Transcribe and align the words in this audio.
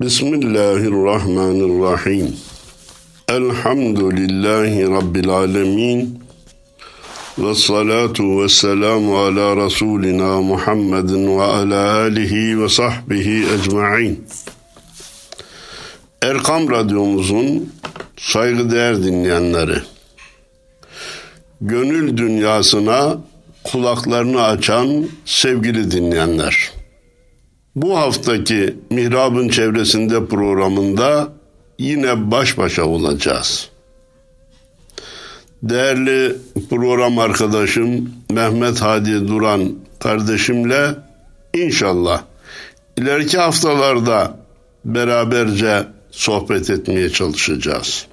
Bismillahirrahmanirrahim. 0.00 2.36
Elhamdülillahi 3.28 4.82
Rabbil 4.82 5.28
alemin. 5.28 6.24
Ve 7.38 7.54
salatu 7.54 8.42
ve 8.42 8.48
selamu 8.48 9.18
ala 9.18 9.64
Resulina 9.64 10.40
Muhammedin 10.40 11.38
ve 11.38 11.42
ala 11.42 11.94
alihi 11.94 12.62
ve 12.62 12.68
sahbihi 12.68 13.46
ecma'in. 13.54 14.26
Erkam 16.22 16.70
Radyomuzun 16.70 17.72
saygıdeğer 18.16 19.02
dinleyenleri, 19.02 19.76
gönül 21.60 22.16
dünyasına 22.16 23.18
kulaklarını 23.64 24.42
açan 24.42 25.06
sevgili 25.24 25.90
dinleyenler. 25.90 26.79
Bu 27.76 27.98
haftaki 27.98 28.76
Mihrab'ın 28.90 29.48
çevresinde 29.48 30.26
programında 30.26 31.32
yine 31.78 32.30
baş 32.30 32.58
başa 32.58 32.84
olacağız. 32.84 33.68
Değerli 35.62 36.36
program 36.70 37.18
arkadaşım 37.18 38.10
Mehmet 38.30 38.80
Hadi 38.80 39.28
Duran 39.28 39.72
kardeşimle 40.00 40.94
inşallah 41.54 42.22
ileriki 42.96 43.38
haftalarda 43.38 44.36
beraberce 44.84 45.86
sohbet 46.10 46.70
etmeye 46.70 47.10
çalışacağız. 47.10 48.06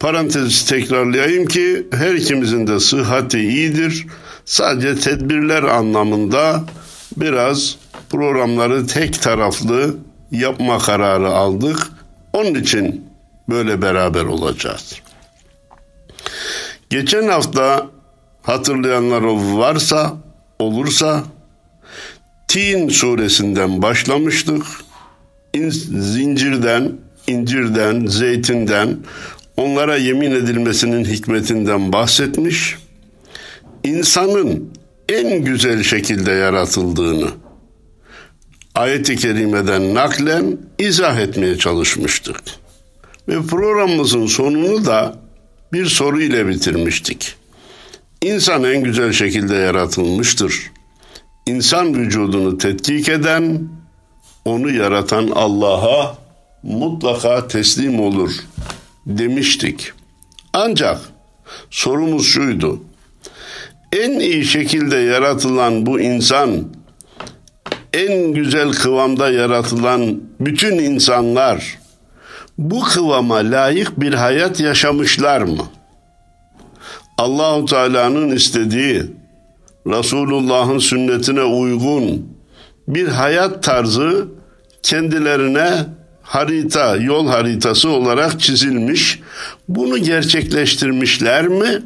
Parantezi 0.00 0.68
tekrarlayayım 0.68 1.46
ki 1.46 1.86
her 1.92 2.14
ikimizin 2.14 2.66
de 2.66 2.80
sıhhati 2.80 3.38
iyidir. 3.38 4.06
Sadece 4.44 5.00
tedbirler 5.00 5.62
anlamında 5.62 6.64
biraz 7.16 7.76
programları 8.10 8.86
tek 8.86 9.22
taraflı 9.22 9.96
yapma 10.30 10.78
kararı 10.78 11.28
aldık. 11.28 11.88
Onun 12.32 12.54
için 12.54 13.04
böyle 13.48 13.82
beraber 13.82 14.24
olacağız. 14.24 15.00
Geçen 16.90 17.28
hafta 17.28 17.86
hatırlayanlar 18.42 19.22
varsa, 19.56 20.16
olursa 20.58 21.24
Tin 22.48 22.88
suresinden 22.88 23.82
başlamıştık. 23.82 24.62
Zincirden, 25.90 26.92
incirden, 27.26 28.06
zeytinden, 28.06 28.96
onlara 29.56 29.96
yemin 29.96 30.30
edilmesinin 30.30 31.04
hikmetinden 31.04 31.92
bahsetmiş. 31.92 32.76
İnsanın 33.84 34.72
en 35.08 35.44
güzel 35.44 35.82
şekilde 35.82 36.30
yaratıldığını, 36.30 37.28
ayet-i 38.76 39.16
kerimeden 39.16 39.94
naklen 39.94 40.58
izah 40.78 41.18
etmeye 41.18 41.58
çalışmıştık. 41.58 42.36
Ve 43.28 43.42
programımızın 43.42 44.26
sonunu 44.26 44.84
da 44.84 45.18
bir 45.72 45.86
soru 45.86 46.22
ile 46.22 46.48
bitirmiştik. 46.48 47.34
İnsan 48.22 48.64
en 48.64 48.84
güzel 48.84 49.12
şekilde 49.12 49.54
yaratılmıştır. 49.54 50.72
İnsan 51.46 51.94
vücudunu 51.94 52.58
tetkik 52.58 53.08
eden, 53.08 53.68
onu 54.44 54.70
yaratan 54.70 55.30
Allah'a 55.34 56.18
mutlaka 56.62 57.48
teslim 57.48 58.00
olur 58.00 58.32
demiştik. 59.06 59.92
Ancak 60.52 61.00
sorumuz 61.70 62.26
şuydu. 62.26 62.80
En 63.92 64.20
iyi 64.20 64.44
şekilde 64.44 64.96
yaratılan 64.96 65.86
bu 65.86 66.00
insan 66.00 66.75
en 67.92 68.32
güzel 68.32 68.72
kıvamda 68.72 69.30
yaratılan 69.30 70.20
bütün 70.40 70.78
insanlar 70.78 71.78
bu 72.58 72.82
kıvama 72.82 73.36
layık 73.36 74.00
bir 74.00 74.14
hayat 74.14 74.60
yaşamışlar 74.60 75.40
mı? 75.40 75.66
Allahu 77.18 77.64
Teala'nın 77.64 78.30
istediği 78.30 79.02
Resulullah'ın 79.86 80.78
sünnetine 80.78 81.42
uygun 81.42 82.36
bir 82.88 83.08
hayat 83.08 83.62
tarzı 83.62 84.28
kendilerine 84.82 85.86
harita, 86.22 86.96
yol 86.96 87.28
haritası 87.28 87.88
olarak 87.88 88.40
çizilmiş. 88.40 89.20
Bunu 89.68 89.98
gerçekleştirmişler 89.98 91.48
mi? 91.48 91.82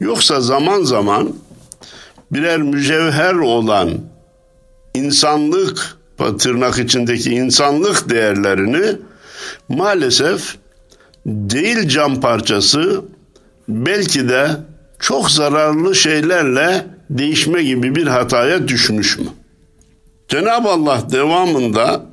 Yoksa 0.00 0.40
zaman 0.40 0.82
zaman 0.82 1.32
birer 2.32 2.62
mücevher 2.62 3.34
olan 3.34 3.90
insanlık 4.94 5.96
tırnak 6.38 6.78
içindeki 6.78 7.30
insanlık 7.30 8.10
değerlerini 8.10 8.96
maalesef 9.68 10.56
değil 11.26 11.88
cam 11.88 12.20
parçası 12.20 13.04
belki 13.68 14.28
de 14.28 14.50
çok 14.98 15.30
zararlı 15.30 15.94
şeylerle 15.94 16.86
değişme 17.10 17.62
gibi 17.62 17.94
bir 17.94 18.06
hataya 18.06 18.68
düşmüş 18.68 19.18
mü? 19.18 19.26
Cenab-ı 20.28 20.68
Allah 20.68 21.02
devamında 21.12 22.10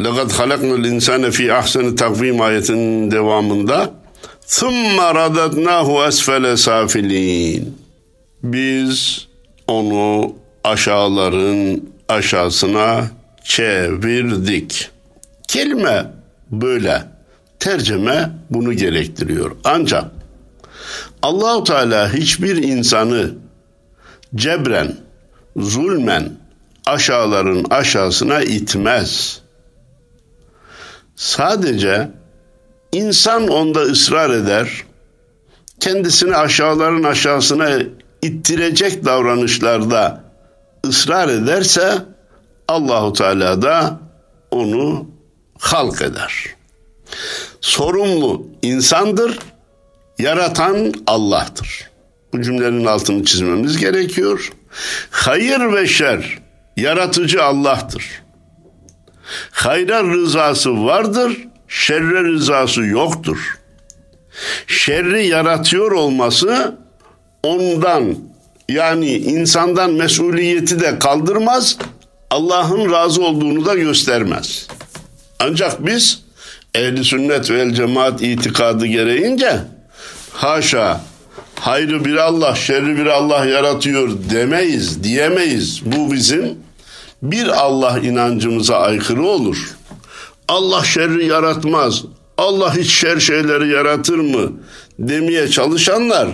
لَقَدْ 0.00 0.28
خَلَقْنَا 0.38 0.74
الْاِنْسَانَ 0.80 1.24
ف۪ي 1.26 1.46
اَحْسَنِ 1.60 1.96
takvim 1.96 2.40
ayetinin 2.40 3.10
devamında 3.10 3.90
ثُمَّ 4.46 4.96
رَدَدْنَاهُ 5.20 6.08
أَسْفَلَ 6.08 6.44
سَافِل۪ينَ 6.56 7.64
Biz 8.42 9.26
onu 9.66 10.34
aşağıların 10.64 11.90
aşağısına 12.08 13.10
çevirdik. 13.44 14.90
Kelime 15.48 16.12
böyle. 16.50 17.04
Tercüme 17.58 18.30
bunu 18.50 18.72
gerektiriyor. 18.72 19.56
Ancak 19.64 20.04
Allahu 21.22 21.64
Teala 21.64 22.12
hiçbir 22.12 22.56
insanı 22.56 23.34
cebren, 24.34 24.96
zulmen 25.56 26.32
aşağıların 26.86 27.66
aşağısına 27.70 28.40
itmez. 28.42 29.40
Sadece 31.16 32.10
insan 32.92 33.48
onda 33.48 33.80
ısrar 33.80 34.30
eder, 34.30 34.84
kendisini 35.80 36.36
aşağıların 36.36 37.02
aşağısına 37.02 37.70
ittirecek 38.22 39.04
davranışlarda 39.04 40.29
ısrar 40.86 41.28
ederse 41.28 41.98
Allahu 42.68 43.12
Teala 43.12 43.62
da 43.62 44.00
onu 44.50 45.06
halk 45.58 46.02
eder. 46.02 46.44
Sorumlu 47.60 48.46
insandır, 48.62 49.38
yaratan 50.18 50.94
Allah'tır. 51.06 51.90
Bu 52.32 52.42
cümlenin 52.42 52.84
altını 52.84 53.24
çizmemiz 53.24 53.76
gerekiyor. 53.76 54.52
Hayır 55.10 55.72
ve 55.72 55.86
şer 55.86 56.38
yaratıcı 56.76 57.44
Allah'tır. 57.44 58.22
Hayra 59.50 60.04
rızası 60.04 60.84
vardır, 60.84 61.48
şerre 61.68 62.24
rızası 62.24 62.80
yoktur. 62.80 63.58
Şerri 64.66 65.26
yaratıyor 65.26 65.92
olması 65.92 66.78
ondan 67.42 68.29
yani 68.70 69.16
insandan 69.16 69.92
mesuliyeti 69.92 70.80
de 70.80 70.98
kaldırmaz, 70.98 71.76
Allah'ın 72.30 72.92
razı 72.92 73.22
olduğunu 73.22 73.66
da 73.66 73.74
göstermez. 73.74 74.66
Ancak 75.38 75.86
biz 75.86 76.22
ehli 76.74 77.04
sünnet 77.04 77.50
ve 77.50 77.60
el 77.60 77.74
cemaat 77.74 78.22
itikadı 78.22 78.86
gereğince 78.86 79.60
haşa 80.32 81.00
hayrı 81.60 82.04
bir 82.04 82.16
Allah, 82.16 82.54
şerri 82.54 82.96
bir 82.96 83.06
Allah 83.06 83.44
yaratıyor 83.44 84.10
demeyiz, 84.30 85.04
diyemeyiz. 85.04 85.80
Bu 85.84 86.12
bizim 86.12 86.58
bir 87.22 87.46
Allah 87.46 87.98
inancımıza 87.98 88.76
aykırı 88.78 89.22
olur. 89.22 89.76
Allah 90.48 90.84
şerri 90.84 91.26
yaratmaz. 91.26 92.04
Allah 92.38 92.76
hiç 92.76 92.90
şer 92.90 93.20
şeyleri 93.20 93.68
yaratır 93.68 94.18
mı 94.18 94.52
demeye 94.98 95.48
çalışanlar 95.48 96.28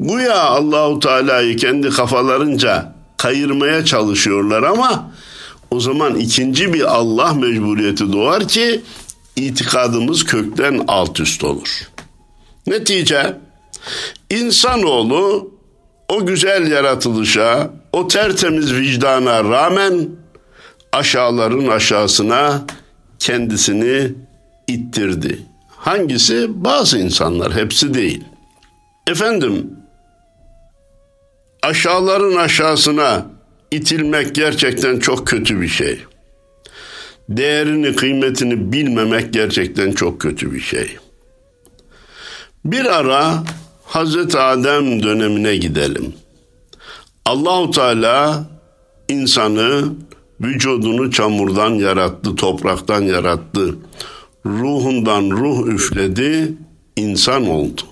Güya 0.00 0.42
Allahu 0.42 1.00
Teala'yı 1.00 1.56
kendi 1.56 1.90
kafalarınca 1.90 2.94
kayırmaya 3.16 3.84
çalışıyorlar 3.84 4.62
ama 4.62 5.12
o 5.70 5.80
zaman 5.80 6.14
ikinci 6.14 6.72
bir 6.74 6.94
Allah 6.96 7.34
mecburiyeti 7.34 8.12
doğar 8.12 8.48
ki 8.48 8.82
itikadımız 9.36 10.24
kökten 10.24 10.84
alt 10.88 11.20
üst 11.20 11.44
olur. 11.44 11.90
Netice 12.66 13.36
insanoğlu 14.30 15.50
o 16.08 16.26
güzel 16.26 16.70
yaratılışa, 16.70 17.70
o 17.92 18.08
tertemiz 18.08 18.74
vicdana 18.74 19.44
rağmen 19.44 20.08
aşağıların 20.92 21.68
aşağısına 21.68 22.64
kendisini 23.18 24.12
ittirdi. 24.66 25.38
Hangisi? 25.76 26.64
Bazı 26.64 26.98
insanlar, 26.98 27.54
hepsi 27.54 27.94
değil. 27.94 28.24
Efendim, 29.06 29.70
aşağıların 31.66 32.36
aşağısına 32.36 33.26
itilmek 33.70 34.34
gerçekten 34.34 34.98
çok 34.98 35.26
kötü 35.26 35.60
bir 35.60 35.68
şey. 35.68 35.98
değerini, 37.28 37.96
kıymetini 37.96 38.72
bilmemek 38.72 39.32
gerçekten 39.32 39.92
çok 39.92 40.20
kötü 40.20 40.52
bir 40.52 40.60
şey. 40.60 40.96
Bir 42.64 42.84
ara 42.84 43.44
Hazreti 43.84 44.38
Adem 44.38 45.02
dönemine 45.02 45.56
gidelim. 45.56 46.14
Allahu 47.24 47.70
Teala 47.70 48.44
insanı 49.08 49.84
vücudunu 50.40 51.10
çamurdan 51.10 51.70
yarattı, 51.70 52.36
topraktan 52.36 53.02
yarattı. 53.02 53.74
Ruhundan 54.46 55.30
ruh 55.30 55.66
üfledi, 55.66 56.52
insan 56.96 57.48
oldu. 57.48 57.82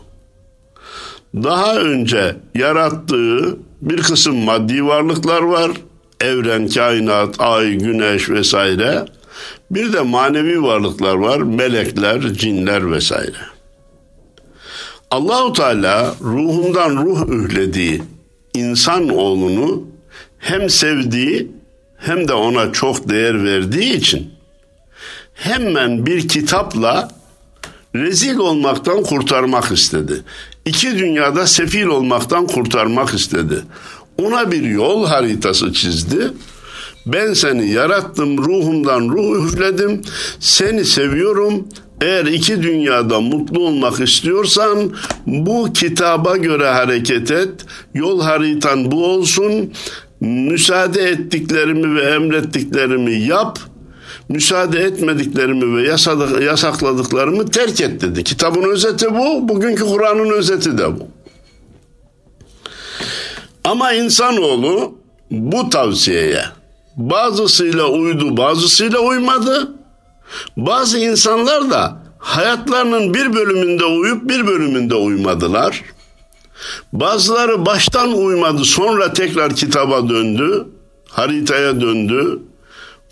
Daha 1.43 1.77
önce 1.77 2.37
yarattığı 2.55 3.59
bir 3.83 4.03
kısım 4.03 4.37
maddi 4.37 4.87
varlıklar 4.87 5.43
var. 5.43 5.71
Evren, 6.21 6.69
kainat, 6.69 7.35
ay, 7.39 7.75
güneş 7.75 8.31
vesaire. 8.31 9.05
Bir 9.71 9.93
de 9.93 10.01
manevi 10.01 10.63
varlıklar 10.63 11.15
var. 11.15 11.39
Melekler, 11.39 12.21
cinler 12.21 12.93
vesaire. 12.93 13.37
Allahu 15.11 15.53
Teala 15.53 16.15
ruhundan 16.21 16.97
ruh 16.97 17.29
ühlediği 17.29 18.03
insan 18.55 19.09
oğlunu 19.09 19.83
hem 20.39 20.71
sevdiği 20.71 21.51
hem 21.97 22.29
de 22.29 22.35
ona 22.35 22.73
çok 22.73 23.09
değer 23.09 23.45
verdiği 23.45 23.95
için 23.95 24.31
hemen 25.35 26.07
bir 26.07 26.29
kitapla 26.29 27.09
rezil 27.95 28.37
olmaktan 28.37 29.03
kurtarmak 29.03 29.73
istedi. 29.73 30.23
İki 30.67 30.99
dünyada 30.99 31.47
sefil 31.47 31.87
olmaktan 31.87 32.47
kurtarmak 32.47 33.15
istedi. 33.15 33.63
Ona 34.23 34.51
bir 34.51 34.63
yol 34.63 35.07
haritası 35.07 35.73
çizdi. 35.73 36.31
Ben 37.07 37.33
seni 37.33 37.71
yarattım, 37.71 38.39
ruhumdan 38.39 39.01
ruh 39.09 39.47
üfledim. 39.47 40.03
Seni 40.41 40.85
seviyorum. 40.85 41.69
Eğer 42.01 42.25
iki 42.25 42.63
dünyada 42.63 43.21
mutlu 43.21 43.67
olmak 43.67 44.01
istiyorsan 44.01 44.93
bu 45.27 45.73
kitaba 45.73 46.37
göre 46.37 46.69
hareket 46.69 47.31
et. 47.31 47.51
Yol 47.95 48.21
haritan 48.21 48.93
bu 48.93 49.07
olsun. 49.07 49.73
Müsaade 50.21 51.03
ettiklerimi 51.03 51.97
ve 51.97 52.03
emrettiklerimi 52.03 53.21
yap. 53.21 53.59
Müsaade 54.29 54.81
etmediklerimi 54.81 55.77
ve 55.77 55.89
yasakladıklarımı 56.45 57.51
terk 57.51 57.81
et 57.81 58.01
dedi. 58.01 58.25
Kitabın 58.25 58.63
özeti 58.63 59.15
bu. 59.15 59.49
Bugünkü 59.49 59.85
Kur'an'ın 59.85 60.31
özeti 60.31 60.79
de 60.79 61.01
bu. 61.01 61.09
Ama 63.65 63.93
insanoğlu 63.93 64.99
bu 65.31 65.71
tavsiyeye 65.71 66.45
bazısıyla 66.97 67.87
uydu, 67.87 68.37
bazısıyla 68.37 68.99
uymadı. 68.99 69.73
Bazı 70.57 70.99
insanlar 70.99 71.71
da 71.71 72.03
hayatlarının 72.19 73.15
bir 73.15 73.35
bölümünde 73.35 73.85
uyup 73.85 74.29
bir 74.29 74.47
bölümünde 74.47 74.95
uymadılar. 74.95 75.83
Bazıları 76.93 77.67
baştan 77.67 78.13
uymadı, 78.13 78.65
sonra 78.65 79.13
tekrar 79.13 79.55
kitaba 79.55 80.09
döndü, 80.09 80.67
haritaya 81.09 81.81
döndü, 81.81 82.43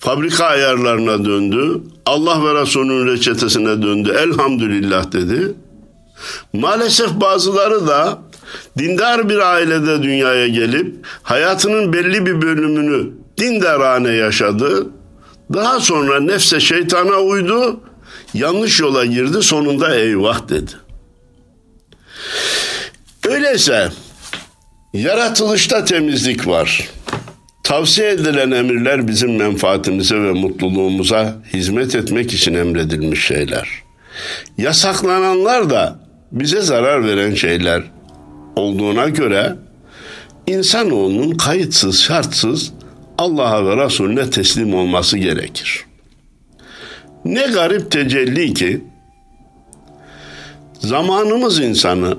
fabrika 0.03 0.45
ayarlarına 0.45 1.25
döndü, 1.25 1.81
Allah 2.07 2.45
ve 2.45 2.61
Resulünün 2.61 3.07
reçetesine 3.07 3.83
döndü, 3.83 4.17
elhamdülillah 4.19 5.13
dedi. 5.13 5.55
Maalesef 6.53 7.11
bazıları 7.11 7.87
da 7.87 8.19
dindar 8.79 9.29
bir 9.29 9.39
ailede 9.39 10.03
dünyaya 10.03 10.49
gelip 10.49 11.07
hayatının 11.23 11.93
belli 11.93 12.27
bir 12.27 12.43
bölümünü 12.43 13.11
dindarane 13.39 14.11
yaşadı. 14.11 14.87
Daha 15.53 15.81
sonra 15.81 16.21
nefse 16.21 16.61
şeytana 16.61 17.17
uydu, 17.17 17.81
yanlış 18.35 18.81
yola 18.81 19.05
girdi, 19.05 19.43
sonunda 19.43 19.95
eyvah 19.95 20.49
dedi. 20.49 20.73
Öyleyse 23.29 23.91
yaratılışta 24.93 25.85
temizlik 25.85 26.47
var. 26.47 26.89
Tavsiye 27.63 28.11
edilen 28.11 28.51
emirler 28.51 29.09
bizim 29.09 29.37
menfaatimize 29.37 30.23
ve 30.23 30.33
mutluluğumuza 30.33 31.35
hizmet 31.53 31.95
etmek 31.95 32.35
için 32.35 32.55
emredilmiş 32.55 33.27
şeyler. 33.27 33.69
Yasaklananlar 34.59 35.71
da 35.71 35.99
bize 36.33 36.61
zarar 36.63 37.05
veren 37.07 37.35
şeyler 37.35 37.83
olduğuna 38.57 39.09
göre 39.09 39.57
insanoğlunun 40.47 41.31
kayıtsız 41.31 42.01
şartsız 42.01 42.73
Allah'a 43.19 43.67
ve 43.67 43.85
Resulüne 43.85 44.31
teslim 44.31 44.75
olması 44.75 45.19
gerekir. 45.19 45.85
Ne 47.25 47.47
garip 47.47 47.91
tecelli 47.91 48.55
ki 48.55 48.85
zamanımız 50.79 51.61
insanı, 51.61 52.17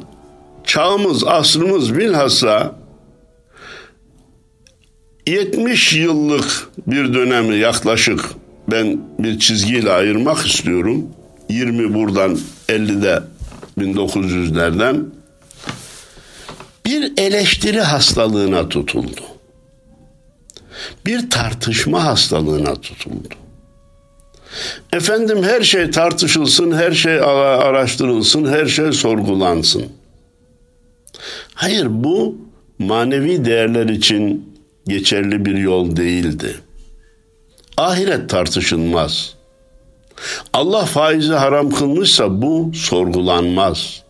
çağımız, 0.65 1.23
asrımız 1.27 1.97
bilhassa 1.97 2.82
70 5.27 5.93
yıllık 5.93 6.69
bir 6.87 7.13
dönemi 7.13 7.55
yaklaşık 7.55 8.25
ben 8.71 9.01
bir 9.19 9.39
çizgiyle 9.39 9.91
ayırmak 9.91 10.47
istiyorum. 10.47 11.07
20 11.49 11.93
buradan 11.93 12.39
50'de 12.69 13.23
1900'lerden 13.77 15.05
bir 16.85 17.13
eleştiri 17.17 17.81
hastalığına 17.81 18.69
tutuldu. 18.69 19.21
Bir 21.05 21.29
tartışma 21.29 22.05
hastalığına 22.05 22.75
tutuldu. 22.75 23.35
Efendim 24.93 25.43
her 25.43 25.61
şey 25.61 25.91
tartışılsın, 25.91 26.71
her 26.71 26.91
şey 26.91 27.19
araştırılsın, 27.19 28.45
her 28.45 28.65
şey 28.65 28.91
sorgulansın. 28.91 29.85
Hayır 31.53 31.87
bu 31.89 32.37
manevi 32.79 33.45
değerler 33.45 33.89
için 33.89 34.52
geçerli 34.87 35.45
bir 35.45 35.57
yol 35.57 35.95
değildi. 35.95 36.55
Ahiret 37.77 38.29
tartışılmaz. 38.29 39.33
Allah 40.53 40.85
faizi 40.85 41.33
haram 41.33 41.71
kılmışsa 41.71 42.41
bu 42.41 42.71
sorgulanmaz. 42.75 44.03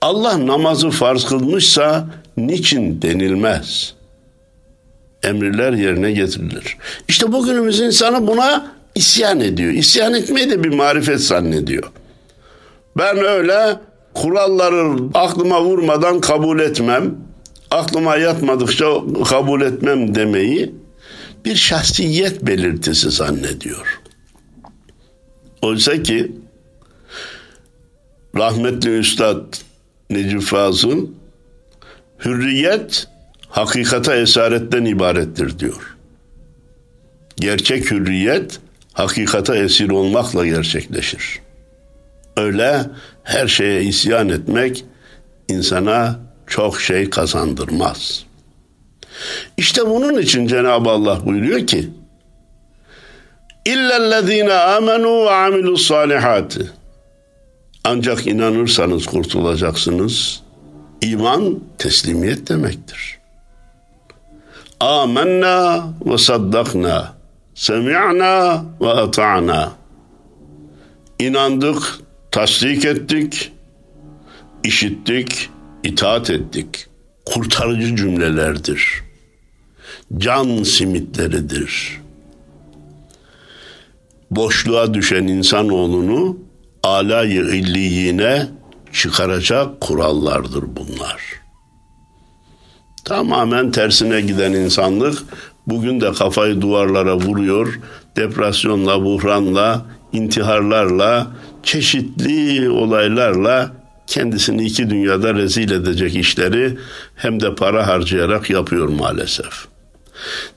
Allah 0.00 0.46
namazı 0.46 0.90
farz 0.90 1.24
kılmışsa 1.24 2.06
niçin 2.36 3.02
denilmez. 3.02 3.94
Emirler 5.22 5.72
yerine 5.72 6.12
getirilir. 6.12 6.76
İşte 7.08 7.32
bugünümüz 7.32 7.80
insanı 7.80 8.26
buna 8.26 8.74
isyan 8.94 9.40
ediyor. 9.40 9.72
İsyan 9.72 10.14
etmeyi 10.14 10.50
de 10.50 10.64
bir 10.64 10.74
marifet 10.74 11.20
zannediyor. 11.20 11.92
Ben 12.98 13.18
öyle 13.18 13.76
kuralları 14.14 14.96
aklıma 15.14 15.62
vurmadan 15.62 16.20
kabul 16.20 16.60
etmem. 16.60 17.14
Aklıma 17.74 18.16
yatmadıkça 18.16 18.86
kabul 19.28 19.60
etmem 19.60 20.14
demeyi 20.14 20.74
bir 21.44 21.56
şahsiyet 21.56 22.46
belirtisi 22.46 23.10
zannediyor. 23.10 24.00
Oysa 25.62 26.02
ki 26.02 26.32
rahmetli 28.36 28.98
Üstad 28.98 29.54
Necip 30.10 30.42
Fazıl 30.42 31.08
hürriyet 32.24 33.08
hakikata 33.48 34.16
esaretten 34.16 34.84
ibarettir 34.84 35.58
diyor. 35.58 35.96
Gerçek 37.36 37.90
hürriyet 37.90 38.60
hakikata 38.92 39.56
esir 39.56 39.90
olmakla 39.90 40.46
gerçekleşir. 40.46 41.40
Öyle 42.36 42.86
her 43.22 43.48
şeye 43.48 43.82
isyan 43.82 44.28
etmek 44.28 44.84
insana 45.48 46.23
çok 46.46 46.80
şey 46.80 47.10
kazandırmaz. 47.10 48.24
İşte 49.56 49.86
bunun 49.86 50.18
için 50.18 50.46
Cenab-ı 50.46 50.90
Allah 50.90 51.26
buyuruyor 51.26 51.66
ki 51.66 51.90
İllellezine 53.64 54.52
amenu 54.52 55.24
ve 55.24 55.30
amilus 55.30 55.86
salihati 55.86 56.70
ancak 57.84 58.26
inanırsanız 58.26 59.06
kurtulacaksınız. 59.06 60.42
İman 61.00 61.60
teslimiyet 61.78 62.48
demektir. 62.48 63.18
Amenna 64.80 65.88
ve 66.06 66.18
saddakna. 66.18 67.14
Semi'na 67.54 68.64
ve 68.80 68.90
ata'na. 68.90 69.72
İnandık, 71.18 71.98
tasdik 72.30 72.84
ettik, 72.84 73.52
işittik, 74.64 75.50
itaat 75.84 76.30
ettik. 76.30 76.86
Kurtarıcı 77.24 77.96
cümlelerdir. 77.96 79.02
Can 80.18 80.62
simitleridir. 80.62 82.00
Boşluğa 84.30 84.94
düşen 84.94 85.26
insanoğlunu 85.26 86.38
alayı 86.82 87.40
illiyine 87.40 88.46
çıkaracak 88.92 89.80
kurallardır 89.80 90.64
bunlar. 90.76 91.22
Tamamen 93.04 93.70
tersine 93.70 94.20
giden 94.20 94.52
insanlık 94.52 95.18
bugün 95.66 96.00
de 96.00 96.12
kafayı 96.12 96.60
duvarlara 96.60 97.16
vuruyor, 97.16 97.80
depresyonla, 98.16 99.04
buhranla, 99.04 99.86
intiharlarla, 100.12 101.26
çeşitli 101.62 102.70
olaylarla 102.70 103.83
kendisini 104.06 104.64
iki 104.64 104.90
dünyada 104.90 105.34
rezil 105.34 105.70
edecek 105.70 106.16
işleri 106.16 106.78
hem 107.16 107.40
de 107.40 107.54
para 107.54 107.86
harcayarak 107.86 108.50
yapıyor 108.50 108.88
maalesef. 108.88 109.66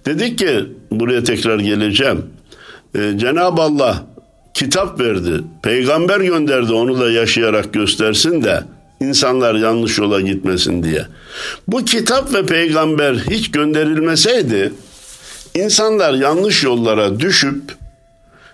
Dedik 0.05 0.39
ki 0.39 0.65
buraya 0.91 1.23
tekrar 1.23 1.59
geleceğim. 1.59 2.25
Ee, 2.95 3.13
Cenab-ı 3.17 3.61
Allah 3.61 4.05
kitap 4.53 4.99
verdi, 4.99 5.43
peygamber 5.63 6.19
gönderdi 6.19 6.73
onu 6.73 6.99
da 6.99 7.11
yaşayarak 7.11 7.73
göstersin 7.73 8.43
de 8.43 8.63
insanlar 8.99 9.55
yanlış 9.55 9.97
yola 9.97 10.21
gitmesin 10.21 10.83
diye. 10.83 11.05
Bu 11.67 11.85
kitap 11.85 12.33
ve 12.33 12.45
peygamber 12.45 13.15
hiç 13.15 13.51
gönderilmeseydi 13.51 14.73
insanlar 15.55 16.13
yanlış 16.13 16.63
yollara 16.63 17.19
düşüp 17.19 17.61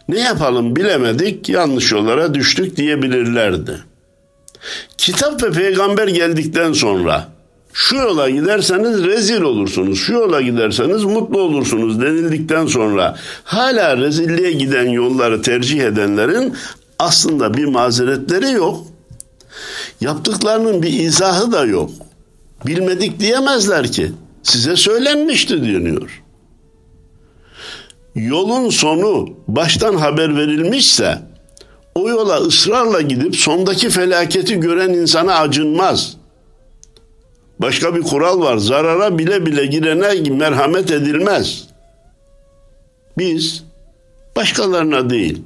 ne 0.10 0.20
yapalım 0.20 0.76
bilemedik 0.76 1.50
yanlış 1.50 1.92
yollara 1.92 2.34
düştük 2.34 2.78
diyebilirlerdi. 2.78 3.93
Kitap 4.98 5.44
ve 5.44 5.52
peygamber 5.52 6.08
geldikten 6.08 6.74
sonra 6.74 7.28
şu 7.74 7.96
yola 7.96 8.30
giderseniz 8.30 9.04
rezil 9.04 9.42
olursunuz, 9.42 10.00
şu 10.00 10.14
yola 10.14 10.42
giderseniz 10.42 11.04
mutlu 11.04 11.42
olursunuz 11.42 12.02
denildikten 12.02 12.66
sonra 12.66 13.18
hala 13.44 13.98
rezilliğe 13.98 14.52
giden 14.52 14.90
yolları 14.90 15.42
tercih 15.42 15.82
edenlerin 15.82 16.54
aslında 17.00 17.54
bir 17.54 17.66
mazeretleri 17.66 18.52
yok. 18.52 18.88
Yaptıklarının 20.02 20.84
bir 20.84 20.94
izahı 20.94 21.52
da 21.52 21.66
yok. 21.66 21.90
Bilmedik 22.66 23.20
diyemezler 23.20 23.92
ki. 23.92 24.12
Size 24.44 24.76
söylenmişti 24.76 25.64
deniyor. 25.64 26.24
Yolun 28.16 28.70
sonu 28.70 29.30
baştan 29.48 29.96
haber 29.96 30.38
verilmişse 30.38 31.33
o 31.96 32.10
yola 32.10 32.38
ısrarla 32.38 33.02
gidip 33.02 33.36
sondaki 33.36 33.90
felaketi 33.90 34.60
gören 34.60 34.94
insana 34.94 35.36
acınmaz. 35.36 36.18
Başka 37.60 37.96
bir 37.96 38.02
kural 38.02 38.42
var. 38.42 38.58
Zarara 38.58 39.18
bile 39.18 39.46
bile 39.46 39.66
girene 39.66 40.30
merhamet 40.30 40.92
edilmez. 40.92 41.68
Biz 43.18 43.64
başkalarına 44.36 45.10
değil, 45.10 45.42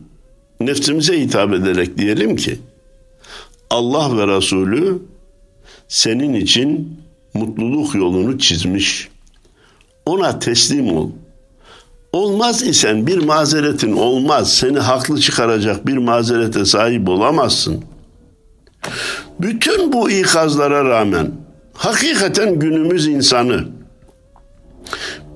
nefsimize 0.60 1.22
hitap 1.22 1.54
ederek 1.54 1.98
diyelim 1.98 2.36
ki 2.36 2.60
Allah 3.70 4.18
ve 4.18 4.28
Resulü 4.38 5.02
senin 5.88 6.34
için 6.34 6.98
mutluluk 7.34 7.96
yolunu 7.96 8.40
çizmiş. 8.40 9.10
Ona 10.06 10.40
teslim 10.40 10.98
ol. 10.98 11.10
Olmaz 12.18 12.64
isen 12.64 13.08
bir 13.08 13.18
mazeretin 13.18 13.98
olmaz. 13.98 14.54
Seni 14.54 14.80
haklı 14.80 15.20
çıkaracak 15.20 15.88
bir 15.88 15.98
mazerete 15.98 16.66
sahip 16.66 17.10
olamazsın. 17.10 17.84
Bütün 19.40 19.94
bu 19.94 20.10
ikazlara 20.10 20.86
rağmen 20.86 21.32
hakikaten 21.74 22.60
günümüz 22.60 23.08
insanı 23.08 23.66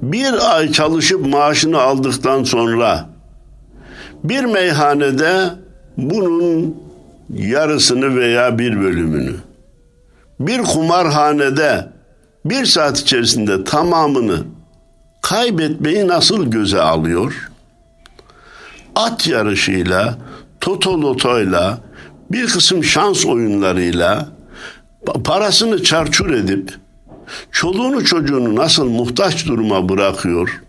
bir 0.01 0.55
ay 0.55 0.71
çalışıp 0.71 1.25
maaşını 1.27 1.81
aldıktan 1.81 2.43
sonra 2.43 3.09
bir 4.23 4.43
meyhanede 4.43 5.49
bunun 5.97 6.75
yarısını 7.29 8.15
veya 8.15 8.59
bir 8.59 8.81
bölümünü 8.81 9.35
bir 10.39 10.61
kumarhanede 10.61 11.87
bir 12.45 12.65
saat 12.65 12.99
içerisinde 12.99 13.63
tamamını 13.63 14.43
kaybetmeyi 15.21 16.07
nasıl 16.07 16.51
göze 16.51 16.81
alıyor? 16.81 17.51
At 18.95 19.27
yarışıyla, 19.27 20.17
totolotoyla, 20.61 21.81
bir 22.31 22.47
kısım 22.47 22.83
şans 22.83 23.25
oyunlarıyla 23.25 24.29
parasını 25.23 25.83
çarçur 25.83 26.29
edip 26.29 26.77
çoluğunu 27.51 28.05
çocuğunu 28.05 28.55
nasıl 28.55 28.89
muhtaç 28.89 29.45
duruma 29.45 29.89
bırakıyor? 29.89 30.61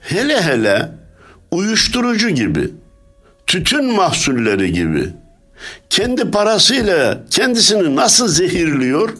Hele 0.00 0.42
hele 0.42 0.92
uyuşturucu 1.50 2.30
gibi, 2.30 2.70
tütün 3.46 3.84
mahsulleri 3.94 4.72
gibi 4.72 5.08
kendi 5.90 6.30
parasıyla 6.30 7.24
kendisini 7.30 7.96
nasıl 7.96 8.28
zehirliyor? 8.28 9.14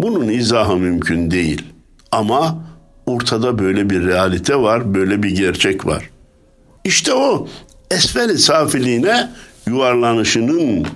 Bunun 0.00 0.28
izahı 0.28 0.76
mümkün 0.76 1.30
değil. 1.30 1.64
Ama 2.12 2.64
ortada 3.06 3.58
böyle 3.58 3.90
bir 3.90 4.06
realite 4.06 4.56
var, 4.56 4.94
böyle 4.94 5.22
bir 5.22 5.30
gerçek 5.30 5.86
var. 5.86 6.10
İşte 6.84 7.14
o 7.14 7.48
esferi 7.90 8.38
safiliğine 8.38 9.30
yuvarlanışının 9.66 10.86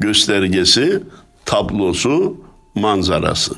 göstergesi, 0.00 1.02
tablosu, 1.44 2.36
manzarası. 2.74 3.54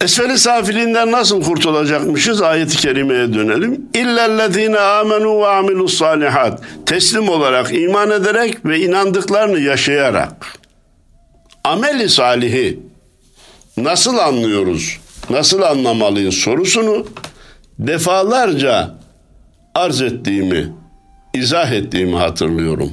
Esfeli 0.00 0.38
safiliğinden 0.38 1.12
nasıl 1.12 1.42
kurtulacakmışız? 1.42 2.42
Ayet-i 2.42 2.76
kerimeye 2.76 3.34
dönelim. 3.34 3.86
İllellezine 3.94 4.78
amenu 4.78 5.40
ve 5.40 5.46
amilus 5.46 5.98
salihat. 5.98 6.62
Teslim 6.86 7.28
olarak, 7.28 7.74
iman 7.74 8.10
ederek 8.10 8.64
ve 8.64 8.80
inandıklarını 8.80 9.60
yaşayarak. 9.60 10.58
Ameli 11.64 12.08
salihi 12.08 12.80
nasıl 13.76 14.18
anlıyoruz? 14.18 15.00
Nasıl 15.30 15.62
anlamalıyız 15.62 16.34
sorusunu 16.34 17.06
defalarca 17.78 18.94
arz 19.74 20.02
ettiğimi, 20.02 20.72
izah 21.34 21.72
ettiğimi 21.72 22.16
hatırlıyorum. 22.16 22.92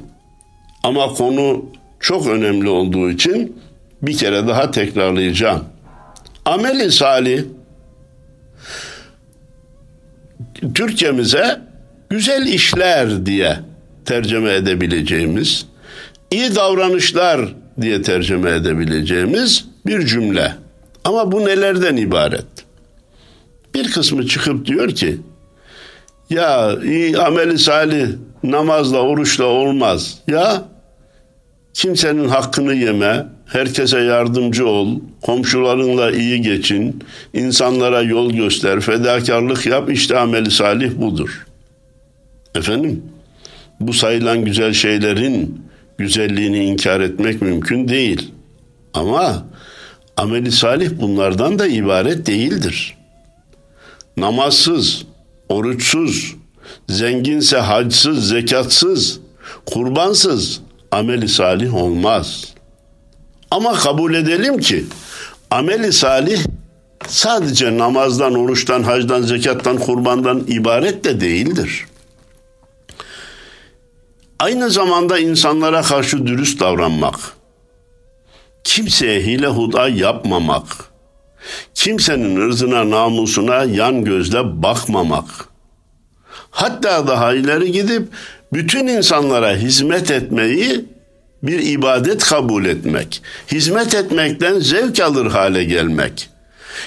Ama 0.83 1.07
konu 1.07 1.65
çok 1.99 2.27
önemli 2.27 2.69
olduğu 2.69 3.09
için 3.09 3.61
bir 4.01 4.17
kere 4.17 4.47
daha 4.47 4.71
tekrarlayacağım. 4.71 5.63
Ameli 6.45 6.91
salih 6.91 7.43
Türkçemize 10.75 11.61
güzel 12.09 12.47
işler 12.47 13.25
diye 13.25 13.59
tercüme 14.05 14.53
edebileceğimiz, 14.53 15.65
iyi 16.31 16.55
davranışlar 16.55 17.55
diye 17.81 18.01
tercüme 18.01 18.51
edebileceğimiz 18.51 19.65
bir 19.85 20.05
cümle. 20.05 20.51
Ama 21.05 21.31
bu 21.31 21.45
nelerden 21.45 21.97
ibaret? 21.97 22.45
Bir 23.73 23.91
kısmı 23.91 24.27
çıkıp 24.27 24.65
diyor 24.65 24.89
ki, 24.89 25.17
ya 26.29 26.77
iyi 26.83 27.17
ameli 27.17 27.59
salih 27.59 28.07
namazla, 28.43 29.01
oruçla 29.01 29.45
olmaz. 29.45 30.17
Ya 30.27 30.63
kimsenin 31.73 32.27
hakkını 32.27 32.73
yeme, 32.73 33.25
herkese 33.45 33.99
yardımcı 33.99 34.67
ol, 34.67 34.99
komşularınla 35.21 36.11
iyi 36.11 36.41
geçin, 36.41 37.03
insanlara 37.33 38.01
yol 38.01 38.31
göster, 38.31 38.79
fedakarlık 38.79 39.65
yap, 39.65 39.91
işte 39.91 40.17
ameli 40.17 40.51
salih 40.51 40.91
budur. 40.97 41.45
Efendim, 42.55 43.03
bu 43.79 43.93
sayılan 43.93 44.45
güzel 44.45 44.73
şeylerin 44.73 45.61
güzelliğini 45.97 46.65
inkar 46.65 46.99
etmek 46.99 47.41
mümkün 47.41 47.87
değil. 47.87 48.31
Ama 48.93 49.45
ameli 50.17 50.51
salih 50.51 50.89
bunlardan 51.01 51.59
da 51.59 51.67
ibaret 51.67 52.25
değildir. 52.25 52.97
Namazsız, 54.17 55.05
oruçsuz, 55.49 56.35
zenginse 56.89 57.57
hacsız, 57.57 58.27
zekatsız, 58.27 59.19
kurbansız 59.65 60.61
ameli 60.91 61.29
salih 61.29 61.75
olmaz.'' 61.75 62.61
Ama 63.51 63.73
kabul 63.73 64.13
edelim 64.13 64.59
ki 64.59 64.85
ameli 65.49 65.93
salih 65.93 66.39
sadece 67.07 67.77
namazdan, 67.77 68.35
oruçtan, 68.35 68.83
hacdan, 68.83 69.21
zekattan, 69.21 69.77
kurbandan 69.77 70.43
ibaret 70.47 71.03
de 71.03 71.21
değildir. 71.21 71.85
Aynı 74.39 74.69
zamanda 74.69 75.19
insanlara 75.19 75.81
karşı 75.81 76.27
dürüst 76.27 76.59
davranmak, 76.59 77.15
kimseye 78.63 79.21
hile 79.21 79.47
huda 79.47 79.87
yapmamak, 79.89 80.65
kimsenin 81.73 82.35
ırzına, 82.35 82.89
namusuna 82.89 83.63
yan 83.63 84.03
gözle 84.03 84.63
bakmamak, 84.63 85.25
hatta 86.51 87.07
daha 87.07 87.33
ileri 87.33 87.71
gidip 87.71 88.07
bütün 88.53 88.87
insanlara 88.87 89.55
hizmet 89.55 90.11
etmeyi 90.11 90.85
bir 91.43 91.59
ibadet 91.59 92.23
kabul 92.23 92.65
etmek, 92.65 93.21
hizmet 93.51 93.93
etmekten 93.93 94.59
zevk 94.59 94.99
alır 94.99 95.25
hale 95.31 95.63
gelmek, 95.63 96.29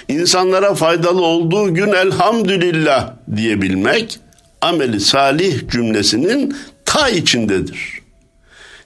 insanlara 0.09 0.75
faydalı 0.75 1.23
olduğu 1.23 1.75
gün 1.75 1.93
elhamdülillah 1.93 3.13
diyebilmek, 3.37 4.19
ameli 4.61 5.01
salih 5.01 5.69
cümlesinin 5.71 6.57
ta 6.85 7.09
içindedir. 7.09 8.04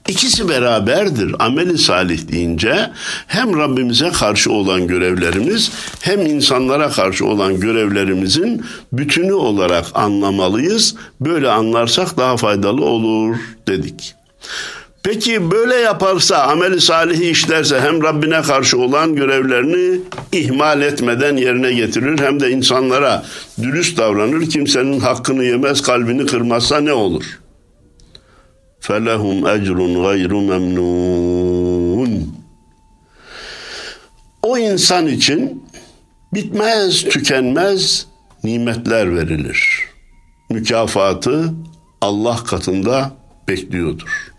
İkisi 0.07 0.49
beraberdir. 0.49 1.35
Ameli 1.39 1.77
salih 1.77 2.31
deyince 2.31 2.91
hem 3.27 3.57
Rabbimize 3.59 4.09
karşı 4.09 4.51
olan 4.51 4.87
görevlerimiz 4.87 5.71
hem 6.01 6.25
insanlara 6.25 6.89
karşı 6.89 7.25
olan 7.25 7.59
görevlerimizin 7.59 8.65
bütünü 8.93 9.33
olarak 9.33 9.85
anlamalıyız. 9.93 10.95
Böyle 11.21 11.49
anlarsak 11.49 12.17
daha 12.17 12.37
faydalı 12.37 12.85
olur 12.85 13.35
dedik. 13.67 14.15
Peki 15.03 15.51
böyle 15.51 15.75
yaparsa, 15.75 16.37
ameli 16.37 16.81
salihi 16.81 17.29
işlerse 17.29 17.79
hem 17.79 18.03
Rabbine 18.03 18.41
karşı 18.41 18.77
olan 18.77 19.15
görevlerini 19.15 19.99
ihmal 20.31 20.81
etmeden 20.81 21.37
yerine 21.37 21.73
getirir 21.73 22.19
hem 22.19 22.39
de 22.39 22.51
insanlara 22.51 23.25
dürüst 23.61 23.97
davranır. 23.97 24.49
Kimsenin 24.49 24.99
hakkını 24.99 25.43
yemez, 25.43 25.81
kalbini 25.81 26.25
kırmazsa 26.25 26.79
ne 26.79 26.93
olur? 26.93 27.38
فَلَهُمْ 28.80 29.38
اَجْرٌ 29.54 29.78
غَيْرُ 30.06 30.32
مَمْنُونَ 30.50 32.12
O 34.42 34.58
insan 34.58 35.06
için 35.06 35.64
bitmez, 36.34 37.02
tükenmez 37.04 38.06
nimetler 38.44 39.16
verilir. 39.16 39.80
Mükafatı 40.50 41.54
Allah 42.00 42.36
katında 42.36 43.12
bekliyordur. 43.48 44.32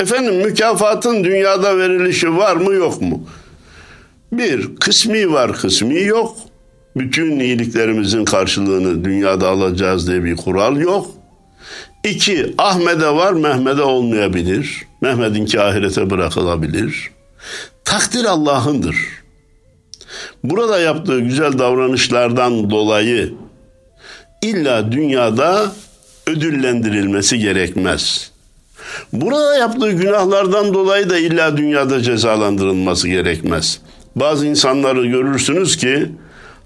Efendim 0.00 0.34
mükafatın 0.34 1.24
dünyada 1.24 1.78
verilişi 1.78 2.36
var 2.36 2.56
mı 2.56 2.74
yok 2.74 3.02
mu? 3.02 3.28
Bir, 4.32 4.76
kısmi 4.76 5.32
var, 5.32 5.52
kısmi 5.52 6.02
yok. 6.02 6.36
Bütün 6.96 7.40
iyiliklerimizin 7.40 8.24
karşılığını 8.24 9.04
dünyada 9.04 9.48
alacağız 9.48 10.08
diye 10.08 10.24
bir 10.24 10.36
kural 10.36 10.76
yok. 10.76 11.06
İki, 12.03 12.53
Ahmet'e 12.57 13.07
var, 13.07 13.33
Mehmet'e 13.33 13.81
olmayabilir. 13.81 14.85
Mehmet'inki 15.01 15.61
ahirete 15.61 16.09
bırakılabilir. 16.09 17.11
Takdir 17.85 18.25
Allah'ındır. 18.25 18.95
Burada 20.43 20.79
yaptığı 20.79 21.19
güzel 21.19 21.59
davranışlardan 21.59 22.69
dolayı 22.69 23.33
illa 24.41 24.91
dünyada 24.91 25.71
ödüllendirilmesi 26.27 27.39
gerekmez. 27.39 28.31
Burada 29.13 29.55
yaptığı 29.55 29.91
günahlardan 29.91 30.73
dolayı 30.73 31.09
da 31.09 31.17
illa 31.17 31.57
dünyada 31.57 32.01
cezalandırılması 32.01 33.07
gerekmez. 33.07 33.79
Bazı 34.15 34.47
insanları 34.47 35.05
görürsünüz 35.05 35.77
ki 35.77 36.11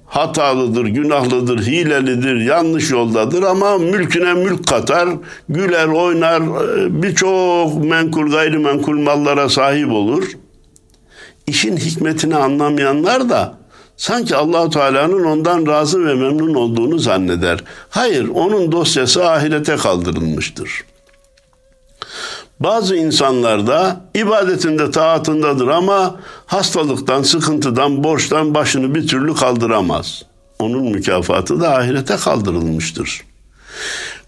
hatalıdır, 0.06 0.86
günahlıdır, 0.86 1.66
hilelidir, 1.66 2.36
yanlış 2.36 2.92
yoldadır 2.92 3.44
ama 3.44 3.78
mülküne 3.78 4.34
mülk 4.34 4.68
katar, 4.68 5.10
güler, 5.50 5.88
oynar, 5.88 6.44
birçok 7.02 7.84
menkul, 7.84 8.32
gayrimenkul 8.32 9.00
mallara 9.00 9.50
sahip 9.50 9.92
olur. 9.92 10.24
İşin 11.48 11.78
hikmetini 11.78 12.36
anlamayanlar 12.36 13.30
da 13.30 13.58
sanki 13.98 14.36
Allahu 14.36 14.70
Teala'nın 14.70 15.24
ondan 15.24 15.68
razı 15.68 16.06
ve 16.06 16.14
memnun 16.14 16.54
olduğunu 16.54 17.00
zanneder. 17.00 17.64
Hayır, 17.90 18.28
onun 18.28 18.72
dosyası 18.72 19.30
ahirete 19.30 19.76
kaldırılmıştır. 19.76 20.84
Bazı 22.60 22.96
insanlar 22.96 23.68
da 23.68 24.02
ibadetinde 24.14 24.92
taatındadır 24.92 25.68
ama 25.68 26.20
hastalıktan, 26.46 27.24
sıkıntıdan, 27.24 28.04
borçtan 28.04 28.54
başını 28.54 28.96
bir 28.96 29.08
türlü 29.08 29.36
kaldıramaz. 29.36 30.24
Onun 30.60 30.92
mükafatı 30.92 31.62
da 31.62 31.76
ahirete 31.76 32.16
kaldırılmıştır. 32.16 33.22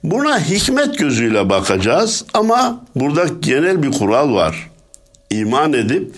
Buna 0.04 0.40
hikmet 0.40 0.98
gözüyle 0.98 1.50
bakacağız 1.50 2.26
ama 2.34 2.86
burada 2.96 3.26
genel 3.40 3.84
bir 3.84 3.92
kural 3.92 4.34
var. 4.34 4.72
İman 5.30 5.74
edip 5.74 6.12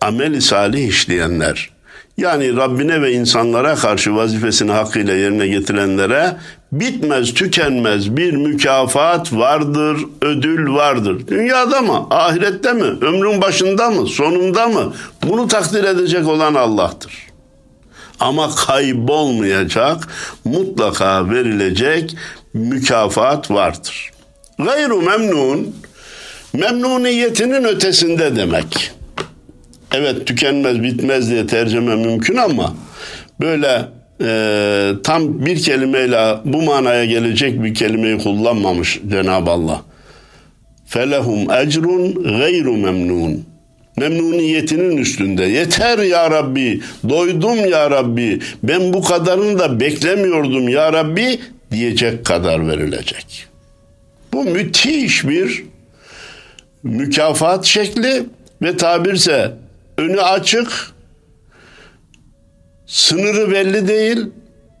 ameli 0.00 0.42
salih 0.42 0.88
işleyenler 0.88 1.70
yani 2.16 2.56
Rabbine 2.56 3.02
ve 3.02 3.12
insanlara 3.12 3.74
karşı 3.74 4.16
vazifesini 4.16 4.72
hakkıyla 4.72 5.14
yerine 5.14 5.48
getirenlere 5.48 6.36
bitmez 6.72 7.34
tükenmez 7.34 8.16
bir 8.16 8.32
mükafat 8.32 9.32
vardır, 9.32 9.98
ödül 10.22 10.74
vardır. 10.74 11.26
Dünyada 11.28 11.82
mı, 11.82 12.06
ahirette 12.10 12.72
mi, 12.72 12.82
ömrün 12.82 13.42
başında 13.42 13.90
mı, 13.90 14.06
sonunda 14.06 14.68
mı? 14.68 14.94
Bunu 15.22 15.48
takdir 15.48 15.84
edecek 15.84 16.28
olan 16.28 16.54
Allah'tır. 16.54 17.12
Ama 18.20 18.54
kaybolmayacak, 18.54 20.08
mutlaka 20.44 21.30
verilecek 21.30 22.16
mükafat 22.54 23.50
vardır. 23.50 24.10
Gayru 24.58 25.02
memnun, 25.02 25.76
memnuniyetinin 26.52 27.64
ötesinde 27.64 28.36
demek. 28.36 28.92
Evet 29.94 30.26
tükenmez 30.26 30.82
bitmez 30.82 31.30
diye 31.30 31.46
tercüme 31.46 31.96
mümkün 31.96 32.36
ama 32.36 32.74
böyle 33.40 33.88
e, 34.24 34.92
tam 35.04 35.46
bir 35.46 35.62
kelimeyle 35.62 36.36
bu 36.44 36.62
manaya 36.62 37.04
gelecek 37.04 37.62
bir 37.62 37.74
kelimeyi 37.74 38.18
kullanmamış 38.18 39.00
Cenab-ı 39.10 39.50
Allah. 39.50 39.82
Felehum 40.86 41.50
ecrun 41.50 42.14
gayru 42.38 42.76
memnun. 42.76 43.44
Memnuniyetinin 43.96 44.96
üstünde. 44.96 45.44
Yeter 45.44 45.98
ya 45.98 46.30
Rabbi, 46.30 46.80
doydum 47.08 47.56
ya 47.70 47.90
Rabbi, 47.90 48.40
ben 48.62 48.92
bu 48.92 49.02
kadarını 49.02 49.58
da 49.58 49.80
beklemiyordum 49.80 50.68
ya 50.68 50.92
Rabbi 50.92 51.40
diyecek 51.70 52.24
kadar 52.24 52.68
verilecek. 52.68 53.46
Bu 54.32 54.44
müthiş 54.44 55.28
bir 55.28 55.64
mükafat 56.82 57.64
şekli 57.64 58.22
ve 58.62 58.76
tabirse 58.76 59.52
önü 59.98 60.20
açık, 60.20 60.92
sınırı 62.92 63.50
belli 63.50 63.88
değil, 63.88 64.26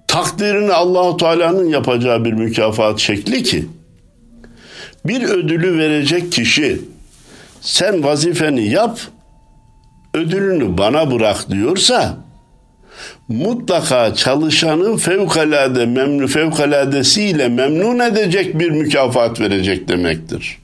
takdirini 0.08 0.72
Allahu 0.72 1.16
Teala'nın 1.16 1.68
yapacağı 1.68 2.24
bir 2.24 2.32
mükafat 2.32 2.98
şekli 2.98 3.42
ki 3.42 3.68
bir 5.04 5.22
ödülü 5.22 5.78
verecek 5.78 6.32
kişi 6.32 6.80
sen 7.60 8.04
vazifeni 8.04 8.68
yap, 8.68 9.00
ödülünü 10.14 10.78
bana 10.78 11.10
bırak 11.10 11.50
diyorsa 11.50 12.16
mutlaka 13.28 14.14
çalışanı 14.14 14.96
fevkalade 14.96 15.86
memnun 15.86 16.26
fevkaladesiyle 16.26 17.48
memnun 17.48 17.98
edecek 17.98 18.58
bir 18.58 18.70
mükafat 18.70 19.40
verecek 19.40 19.88
demektir. 19.88 20.58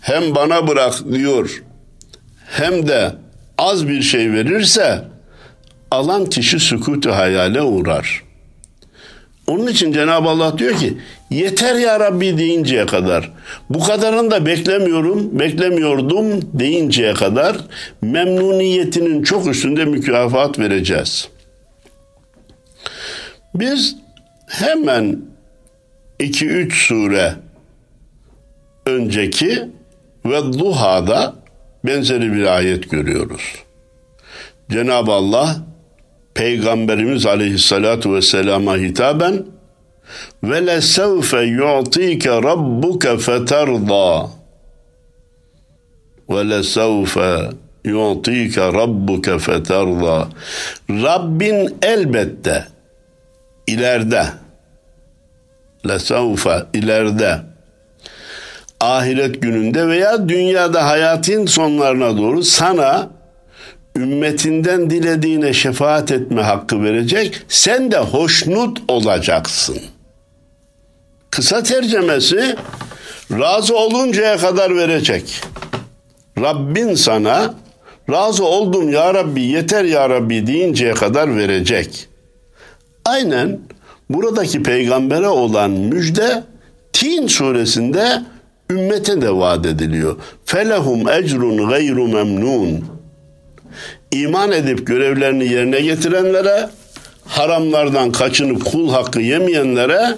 Hem 0.00 0.34
bana 0.34 0.68
bırak 0.68 0.94
diyor 1.12 1.62
hem 2.50 2.88
de 2.88 3.12
az 3.58 3.88
bir 3.88 4.02
şey 4.02 4.32
verirse 4.32 5.15
alan 5.90 6.26
kişi 6.26 6.60
sükutu 6.60 7.10
hayale 7.10 7.62
uğrar. 7.62 8.22
Onun 9.46 9.66
için 9.66 9.92
Cenab-ı 9.92 10.28
Allah 10.28 10.58
diyor 10.58 10.74
ki 10.74 10.98
yeter 11.30 11.74
ya 11.74 12.00
Rabbi 12.00 12.38
deyinceye 12.38 12.86
kadar 12.86 13.32
bu 13.70 13.80
kadarını 13.80 14.30
da 14.30 14.46
beklemiyorum, 14.46 15.38
beklemiyordum 15.38 16.58
deyinceye 16.58 17.14
kadar 17.14 17.56
memnuniyetinin 18.02 19.22
çok 19.22 19.46
üstünde 19.46 19.84
mükafat 19.84 20.58
vereceğiz. 20.58 21.28
Biz 23.54 23.96
hemen 24.46 25.20
2-3 26.20 26.72
sure 26.72 27.34
önceki 28.86 29.64
ve 30.24 30.52
Duha'da 30.52 31.34
benzeri 31.84 32.32
bir 32.32 32.56
ayet 32.56 32.90
görüyoruz. 32.90 33.42
Cenab-ı 34.70 35.12
Allah 35.12 35.56
Peygamberimiz 36.36 37.26
aleyhissalatu 37.26 38.14
vesselama 38.14 38.76
hitaben 38.76 39.46
ve 40.42 40.66
lesevfe 40.66 41.42
yu'tike 41.42 42.30
rabbuke 42.30 43.18
feterda. 43.18 44.28
Ve 46.30 46.50
lesevfe 46.50 47.50
yu'tike 47.84 48.60
rabbuke 48.60 49.38
feterda. 49.38 50.28
Rabbin 50.90 51.76
elbette 51.82 52.64
ileride. 53.66 54.24
Lesevfe 55.88 56.62
ileride. 56.74 57.40
Ahiret 58.80 59.42
gününde 59.42 59.88
veya 59.88 60.28
dünyada 60.28 60.86
hayatın 60.86 61.46
sonlarına 61.46 62.18
doğru 62.18 62.42
sana 62.42 63.15
ümmetinden 63.96 64.90
dilediğine 64.90 65.52
şefaat 65.52 66.12
etme 66.12 66.42
hakkı 66.42 66.82
verecek. 66.82 67.42
Sen 67.48 67.90
de 67.90 67.98
hoşnut 67.98 68.78
olacaksın. 68.88 69.78
Kısa 71.30 71.62
tercemesi 71.62 72.56
razı 73.30 73.76
oluncaya 73.76 74.36
kadar 74.36 74.76
verecek. 74.76 75.40
Rabbin 76.40 76.94
sana 76.94 77.54
razı 78.10 78.44
oldum 78.44 78.92
ya 78.92 79.14
Rabbi 79.14 79.42
yeter 79.42 79.84
ya 79.84 80.08
Rabbi 80.10 80.46
deyinceye 80.46 80.94
kadar 80.94 81.36
verecek. 81.36 82.08
Aynen 83.04 83.60
buradaki 84.10 84.62
peygambere 84.62 85.28
olan 85.28 85.70
müjde 85.70 86.42
Tin 86.92 87.26
suresinde 87.26 88.22
ümmete 88.70 89.20
de 89.20 89.36
vaat 89.36 89.66
ediliyor. 89.66 90.16
Felehum 90.44 91.08
ecrun 91.08 91.68
gayru 91.68 92.08
memnun. 92.08 92.95
İman 94.20 94.52
edip 94.52 94.86
görevlerini 94.86 95.52
yerine 95.52 95.80
getirenlere, 95.80 96.68
haramlardan 97.24 98.12
kaçınıp 98.12 98.64
kul 98.64 98.90
hakkı 98.90 99.20
yemeyenlere 99.20 100.16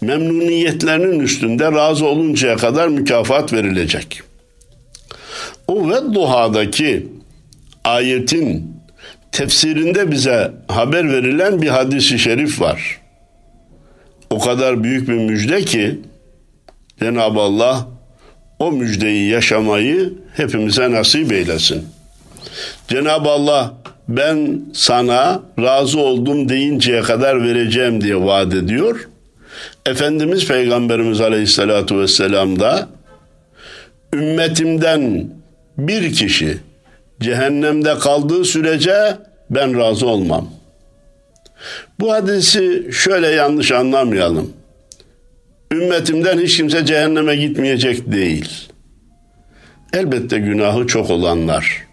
memnuniyetlerinin 0.00 1.20
üstünde 1.20 1.72
razı 1.72 2.06
oluncaya 2.06 2.56
kadar 2.56 2.88
mükafat 2.88 3.52
verilecek. 3.52 4.22
O 5.68 5.90
ve 5.90 6.14
duhadaki 6.14 7.06
ayetin 7.84 8.76
tefsirinde 9.32 10.10
bize 10.10 10.52
haber 10.68 11.12
verilen 11.12 11.62
bir 11.62 11.68
hadisi 11.68 12.18
şerif 12.18 12.60
var. 12.60 13.00
O 14.30 14.38
kadar 14.38 14.84
büyük 14.84 15.08
bir 15.08 15.14
müjde 15.14 15.64
ki 15.64 15.98
Cenab-ı 17.00 17.40
Allah 17.40 17.88
o 18.58 18.72
müjdeyi 18.72 19.30
yaşamayı 19.30 20.12
hepimize 20.36 20.90
nasip 20.90 21.32
eylesin. 21.32 21.84
Cenab-ı 22.88 23.28
Allah 23.28 23.74
ben 24.08 24.60
sana 24.74 25.42
razı 25.58 26.00
oldum 26.00 26.48
deyinceye 26.48 27.02
kadar 27.02 27.42
vereceğim 27.42 28.00
diye 28.00 28.24
vaat 28.24 28.54
ediyor. 28.54 29.08
Efendimiz 29.86 30.48
Peygamberimiz 30.48 31.20
Aleyhisselatü 31.20 31.98
Vesselam 31.98 32.60
da 32.60 32.88
ümmetimden 34.14 35.30
bir 35.78 36.12
kişi 36.12 36.58
cehennemde 37.20 37.98
kaldığı 37.98 38.44
sürece 38.44 39.16
ben 39.50 39.78
razı 39.78 40.06
olmam. 40.06 40.50
Bu 42.00 42.12
hadisi 42.12 42.88
şöyle 42.92 43.26
yanlış 43.28 43.72
anlamayalım. 43.72 44.52
Ümmetimden 45.72 46.38
hiç 46.38 46.56
kimse 46.56 46.84
cehenneme 46.84 47.36
gitmeyecek 47.36 48.12
değil. 48.12 48.68
Elbette 49.92 50.38
günahı 50.38 50.86
çok 50.86 51.10
olanlar. 51.10 51.86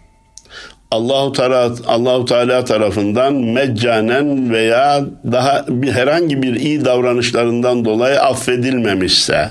Allahu 0.90 1.32
Teala 1.32 1.72
Allahu 1.86 2.24
Teala 2.24 2.64
tarafından 2.64 3.34
meccanen 3.34 4.52
veya 4.52 5.04
daha 5.32 5.64
bir 5.68 5.92
herhangi 5.92 6.42
bir 6.42 6.54
iyi 6.54 6.84
davranışlarından 6.84 7.84
dolayı 7.84 8.20
affedilmemişse 8.20 9.50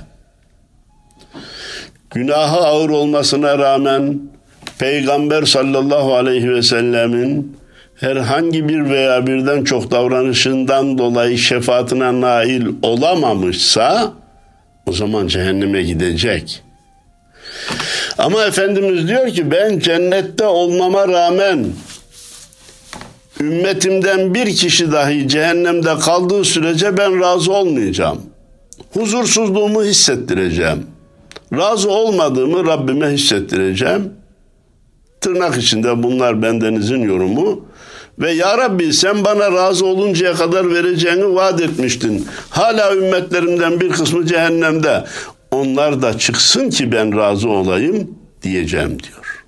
günahı 2.09 2.57
ağır 2.57 2.89
olmasına 2.89 3.57
rağmen 3.57 4.19
Peygamber 4.79 5.43
sallallahu 5.43 6.15
aleyhi 6.15 6.51
ve 6.51 6.61
sellemin 6.61 7.57
herhangi 7.95 8.69
bir 8.69 8.89
veya 8.89 9.27
birden 9.27 9.63
çok 9.63 9.91
davranışından 9.91 10.97
dolayı 10.97 11.37
şefaatine 11.37 12.21
nail 12.21 12.67
olamamışsa 12.81 14.13
o 14.85 14.91
zaman 14.91 15.27
cehenneme 15.27 15.83
gidecek. 15.83 16.63
Ama 18.19 18.45
Efendimiz 18.45 19.07
diyor 19.07 19.29
ki 19.29 19.51
ben 19.51 19.79
cennette 19.79 20.45
olmama 20.45 21.07
rağmen 21.07 21.65
ümmetimden 23.39 24.33
bir 24.33 24.55
kişi 24.55 24.91
dahi 24.91 25.27
cehennemde 25.27 25.99
kaldığı 25.99 26.45
sürece 26.45 26.97
ben 26.97 27.19
razı 27.19 27.51
olmayacağım. 27.51 28.21
Huzursuzluğumu 28.93 29.83
hissettireceğim. 29.83 30.85
Razı 31.53 31.89
olmadığımı 31.89 32.65
Rabbime 32.65 33.07
hissettireceğim. 33.07 34.13
Tırnak 35.21 35.57
içinde 35.57 36.03
bunlar 36.03 36.41
bendenizin 36.41 36.99
yorumu. 36.99 37.65
Ve 38.19 38.31
ya 38.31 38.57
Rabbi 38.57 38.93
sen 38.93 39.25
bana 39.25 39.51
razı 39.51 39.85
oluncaya 39.85 40.33
kadar 40.33 40.73
vereceğini 40.73 41.35
vaat 41.35 41.61
etmiştin. 41.61 42.27
Hala 42.49 42.95
ümmetlerimden 42.95 43.81
bir 43.81 43.89
kısmı 43.89 44.25
cehennemde. 44.25 45.03
Onlar 45.59 46.01
da 46.01 46.17
çıksın 46.17 46.69
ki 46.69 46.91
ben 46.91 47.17
razı 47.17 47.49
olayım 47.49 48.17
diyeceğim 48.43 48.97
diyor. 49.03 49.45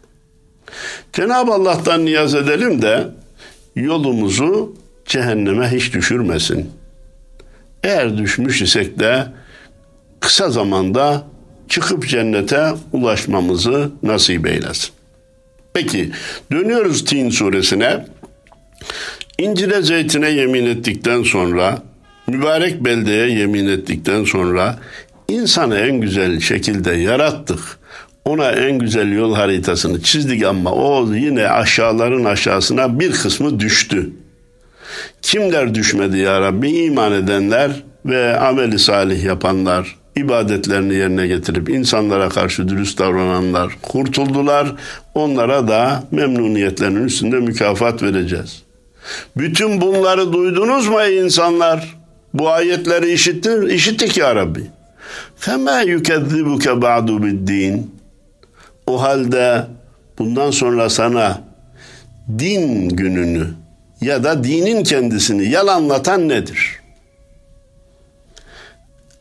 Cenab-ı 1.13 1.52
Allah'tan 1.52 2.06
niyaz 2.06 2.36
edelim 2.36 2.82
de 2.82 3.08
yolumuzu 3.76 4.76
cehenneme 5.06 5.71
hiç 5.71 5.93
düşürmesin. 5.93 6.71
Eğer 7.84 8.17
düşmüş 8.17 8.62
isek 8.62 9.00
de 9.00 9.28
kısa 10.19 10.50
zamanda 10.50 11.24
çıkıp 11.69 12.08
cennete 12.08 12.71
ulaşmamızı 12.91 13.91
nasip 14.04 14.47
eylesin. 14.47 14.89
Peki 15.74 16.12
dönüyoruz 16.52 17.06
Tin 17.06 17.30
suresine. 17.30 18.06
İncire 19.38 19.82
zeytine 19.82 20.30
yemin 20.30 20.65
ettikten 20.65 21.24
sonra, 21.24 21.84
mübarek 22.28 22.86
beldeye 22.86 23.30
yemin 23.30 23.67
ettikten 23.67 24.24
sonra 24.24 24.80
insanı 25.32 25.78
en 25.78 26.02
güzel 26.02 26.39
şekilde 26.39 26.91
yarattık. 26.91 27.60
Ona 28.26 28.52
en 28.52 28.80
güzel 28.80 29.12
yol 29.12 29.36
haritasını 29.36 30.02
çizdik 30.02 30.44
ama 30.46 30.72
o 30.72 31.13
yine 31.13 31.48
aşağıların 31.48 32.26
aşağısına 32.26 33.00
bir 33.00 33.12
kısmı 33.12 33.60
düştü. 33.60 34.10
Kimler 35.22 35.76
düşmedi 35.76 36.17
ya 36.17 36.41
Rabbi? 36.41 36.70
İman 36.70 37.12
edenler 37.12 37.72
ve 38.06 38.39
ameli 38.39 38.80
salih 38.80 39.24
yapanlar, 39.24 39.96
ibadetlerini 40.15 40.94
yerine 40.94 41.28
getirip 41.28 41.70
insanlara 41.70 42.30
karşı 42.30 42.67
dürüst 42.67 43.00
davrananlar 43.00 43.78
kurtuldular. 43.82 44.76
Onlara 45.15 45.67
da 45.67 46.04
memnuniyetlerinin 46.12 47.06
üstünde 47.06 47.36
mükafat 47.36 48.04
vereceğiz. 48.04 48.63
Bütün 49.38 49.82
bunları 49.82 50.34
duydunuz 50.34 50.88
mu 50.88 51.04
insanlar? 51.04 51.96
Bu 52.34 52.50
ayetleri 52.50 53.12
işittin, 53.12 53.67
işittik 53.67 54.17
ya 54.17 54.36
Rabbi. 54.36 54.62
Fema 55.41 55.82
yukezzibuke 55.82 56.82
ba'du 56.82 57.23
biddin. 57.23 57.95
O 58.88 59.01
halde 59.01 59.65
bundan 60.17 60.51
sonra 60.51 60.89
sana 60.89 61.41
din 62.39 62.89
gününü 62.89 63.47
ya 64.01 64.23
da 64.23 64.43
dinin 64.43 64.84
kendisini 64.84 65.49
yalanlatan 65.49 66.30
nedir? 66.30 66.80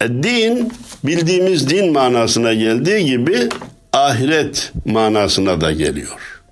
E, 0.01 0.09
din 0.09 0.73
bildiğimiz 1.05 1.71
din 1.71 1.93
manasına 1.93 2.55
geldiği 2.55 3.05
gibi 3.05 3.49
ahiret 3.93 4.73
manasına 4.85 5.61
da 5.61 5.73
geliyor. 5.73 6.43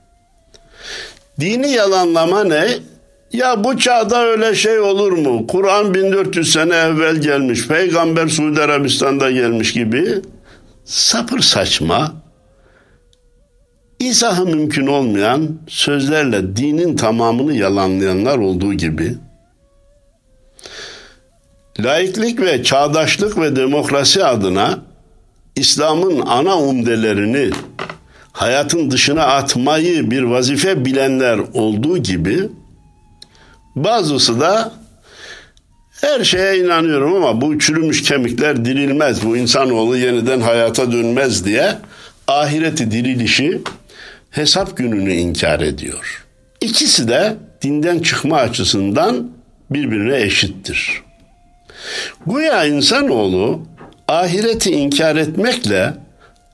Dini 1.40 1.70
yalanlama 1.70 2.44
ne? 2.44 2.68
Ya 3.32 3.64
bu 3.64 3.78
çağda 3.78 4.24
öyle 4.24 4.54
şey 4.54 4.78
olur 4.78 5.12
mu? 5.12 5.46
Kur'an 5.46 5.94
1400 5.94 6.52
sene 6.52 6.74
evvel 6.74 7.16
gelmiş, 7.16 7.68
peygamber 7.68 8.28
Suudi 8.28 8.60
Arabistan'da 8.60 9.30
gelmiş 9.30 9.72
gibi 9.72 10.14
sapır 10.84 11.40
saçma, 11.40 12.12
izahı 14.00 14.46
mümkün 14.46 14.86
olmayan 14.86 15.48
sözlerle 15.68 16.56
dinin 16.56 16.96
tamamını 16.96 17.54
yalanlayanlar 17.54 18.38
olduğu 18.38 18.74
gibi 18.74 19.14
laiklik 21.80 22.40
ve 22.40 22.62
çağdaşlık 22.62 23.38
ve 23.38 23.56
demokrasi 23.56 24.24
adına 24.24 24.78
İslam'ın 25.56 26.20
ana 26.26 26.58
umdelerini 26.58 27.50
hayatın 28.32 28.90
dışına 28.90 29.22
atmayı 29.22 30.10
bir 30.10 30.22
vazife 30.22 30.84
bilenler 30.84 31.38
olduğu 31.54 31.98
gibi 31.98 32.48
bazısı 33.84 34.40
da 34.40 34.72
her 36.00 36.24
şeye 36.24 36.58
inanıyorum 36.58 37.14
ama 37.14 37.40
bu 37.40 37.58
çürümüş 37.58 38.02
kemikler 38.02 38.64
dirilmez. 38.64 39.24
Bu 39.24 39.36
insanoğlu 39.36 39.96
yeniden 39.96 40.40
hayata 40.40 40.92
dönmez 40.92 41.44
diye 41.44 41.74
ahireti 42.28 42.90
dirilişi 42.90 43.60
hesap 44.30 44.76
gününü 44.76 45.12
inkar 45.12 45.60
ediyor. 45.60 46.24
İkisi 46.60 47.08
de 47.08 47.36
dinden 47.62 47.98
çıkma 47.98 48.36
açısından 48.36 49.30
birbirine 49.70 50.22
eşittir. 50.22 51.02
Güya 52.26 52.64
insanoğlu 52.64 53.60
ahireti 54.08 54.70
inkar 54.70 55.16
etmekle 55.16 55.94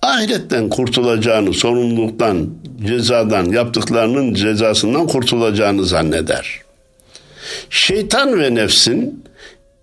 ahiretten 0.03 0.69
kurtulacağını, 0.69 1.55
sorumluluktan, 1.55 2.51
cezadan, 2.87 3.45
yaptıklarının 3.45 4.35
cezasından 4.35 5.07
kurtulacağını 5.07 5.85
zanneder. 5.85 6.64
Şeytan 7.71 8.41
ve 8.41 8.55
nefsin 8.55 9.25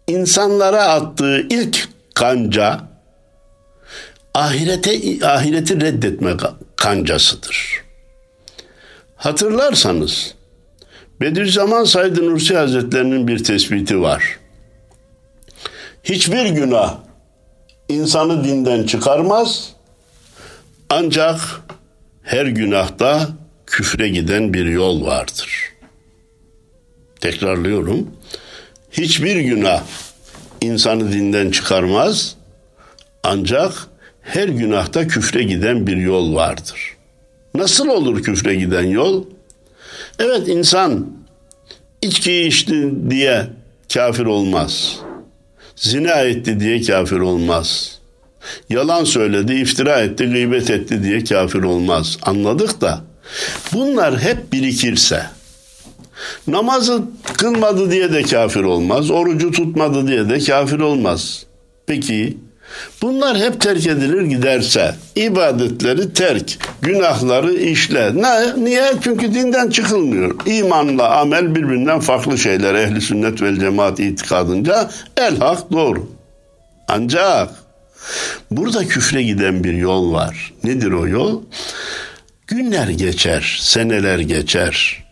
insanlara 0.08 0.84
attığı 0.84 1.48
ilk 1.50 1.88
kanca 2.16 2.82
ahirete 4.34 5.26
ahireti 5.28 5.82
reddetme 5.82 6.32
kancasıdır. 6.76 7.84
Hatırlarsanız 9.16 10.36
Bediüzzaman 11.22 11.84
Said 11.84 12.18
Nursi 12.18 12.58
Hazretlerinin 12.58 13.28
bir 13.28 13.44
tespiti 13.44 14.02
var. 14.02 14.40
Hiçbir 16.04 16.46
günah 16.46 16.98
insanı 17.90 18.44
dinden 18.44 18.84
çıkarmaz 18.84 19.70
ancak 20.90 21.40
her 22.24 22.46
günahta 22.46 23.30
küfre 23.66 24.10
giden 24.10 24.54
bir 24.54 24.66
yol 24.66 25.06
vardır. 25.06 25.61
Tekrarlıyorum. 27.22 28.08
Hiçbir 28.92 29.36
günah 29.36 29.84
insanı 30.62 31.12
dinden 31.14 31.52
çıkarmaz. 31.52 32.36
Ancak 33.24 33.74
her 34.22 34.48
günahta 34.48 35.08
küfre 35.08 35.44
giden 35.44 35.88
bir 35.88 35.98
yol 35.98 36.36
vardır. 36.36 36.96
Nasıl 37.56 37.88
olur 37.88 38.24
küfre 38.24 38.56
giden 38.56 38.84
yol? 38.84 39.26
Evet 40.20 40.48
insan 40.48 41.08
içki 42.02 42.42
içti 42.42 42.92
diye 43.10 43.48
kafir 43.94 44.26
olmaz. 44.26 45.00
Zina 45.76 46.22
etti 46.22 46.60
diye 46.60 46.82
kafir 46.82 47.20
olmaz. 47.20 48.00
Yalan 48.70 49.04
söyledi, 49.04 49.54
iftira 49.54 50.00
etti, 50.02 50.26
gıybet 50.26 50.70
etti 50.70 51.04
diye 51.04 51.24
kafir 51.24 51.64
olmaz. 51.64 52.18
Anladık 52.22 52.82
da 52.82 53.02
bunlar 53.74 54.20
hep 54.20 54.54
birikirse 54.54 55.26
namazı 56.48 57.02
kılmadı 57.38 57.92
diye 57.92 58.14
de 58.14 58.22
kafir 58.22 58.64
olmaz, 58.64 59.12
orucu 59.12 59.52
tutmadı 59.52 60.08
diye 60.08 60.30
de 60.30 60.40
kafir 60.40 60.80
olmaz. 60.80 61.46
Peki 61.88 62.38
Bunlar 63.02 63.38
hep 63.38 63.62
terk 63.62 63.88
edilir 63.88 64.22
giderse 64.22 64.96
ibadetleri 65.16 66.14
terk, 66.14 66.58
günahları 66.82 67.54
işle. 67.54 68.16
Ne? 68.16 68.66
Niye? 68.66 68.94
Çünkü 69.04 69.34
dinden 69.34 69.70
çıkılmıyor. 69.70 70.36
İmanla 70.46 71.20
amel 71.20 71.56
birbirinden 71.56 72.00
farklı 72.00 72.38
şeyler. 72.38 72.76
Ehli 72.76 73.02
sünnet 73.02 73.42
vel 73.42 73.60
cemaat 73.60 74.00
itikadınca 74.00 74.90
el 75.18 75.38
hak 75.38 75.72
doğru. 75.72 76.12
Ancak 76.88 77.50
burada 78.52 78.88
küfre 78.88 79.24
giden 79.24 79.64
bir 79.64 79.74
yol 79.74 80.14
var. 80.14 80.54
Nedir 80.64 80.92
o 80.92 81.08
yol? 81.08 81.42
Günler 82.48 82.88
geçer, 82.88 83.58
seneler 83.62 84.20
geçer. 84.20 85.04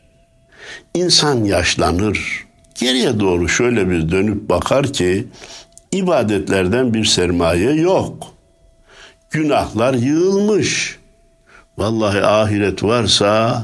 İnsan 1.00 1.44
yaşlanır. 1.44 2.48
Geriye 2.80 3.20
doğru 3.20 3.50
şöyle 3.50 3.90
bir 3.90 4.12
dönüp 4.12 4.50
bakar 4.50 4.94
ki 4.94 5.28
ibadetlerden 5.92 6.94
bir 6.94 7.06
sermaye 7.06 7.72
yok. 7.72 8.28
Günahlar 9.32 9.94
yığılmış. 9.94 11.00
Vallahi 11.78 12.22
ahiret 12.22 12.84
varsa 12.84 13.62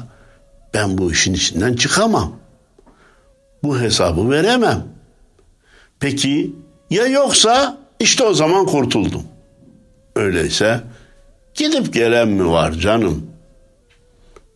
ben 0.73 0.97
bu 0.97 1.11
işin 1.11 1.33
içinden 1.33 1.73
çıkamam. 1.73 2.35
Bu 3.63 3.79
hesabı 3.79 4.29
veremem. 4.29 4.83
Peki 5.99 6.55
ya 6.89 7.07
yoksa 7.07 7.77
işte 7.99 8.23
o 8.23 8.33
zaman 8.33 8.65
kurtuldum. 8.65 9.23
Öyleyse 10.15 10.81
gidip 11.53 11.93
gelen 11.93 12.27
mi 12.27 12.49
var 12.51 12.71
canım? 12.71 13.34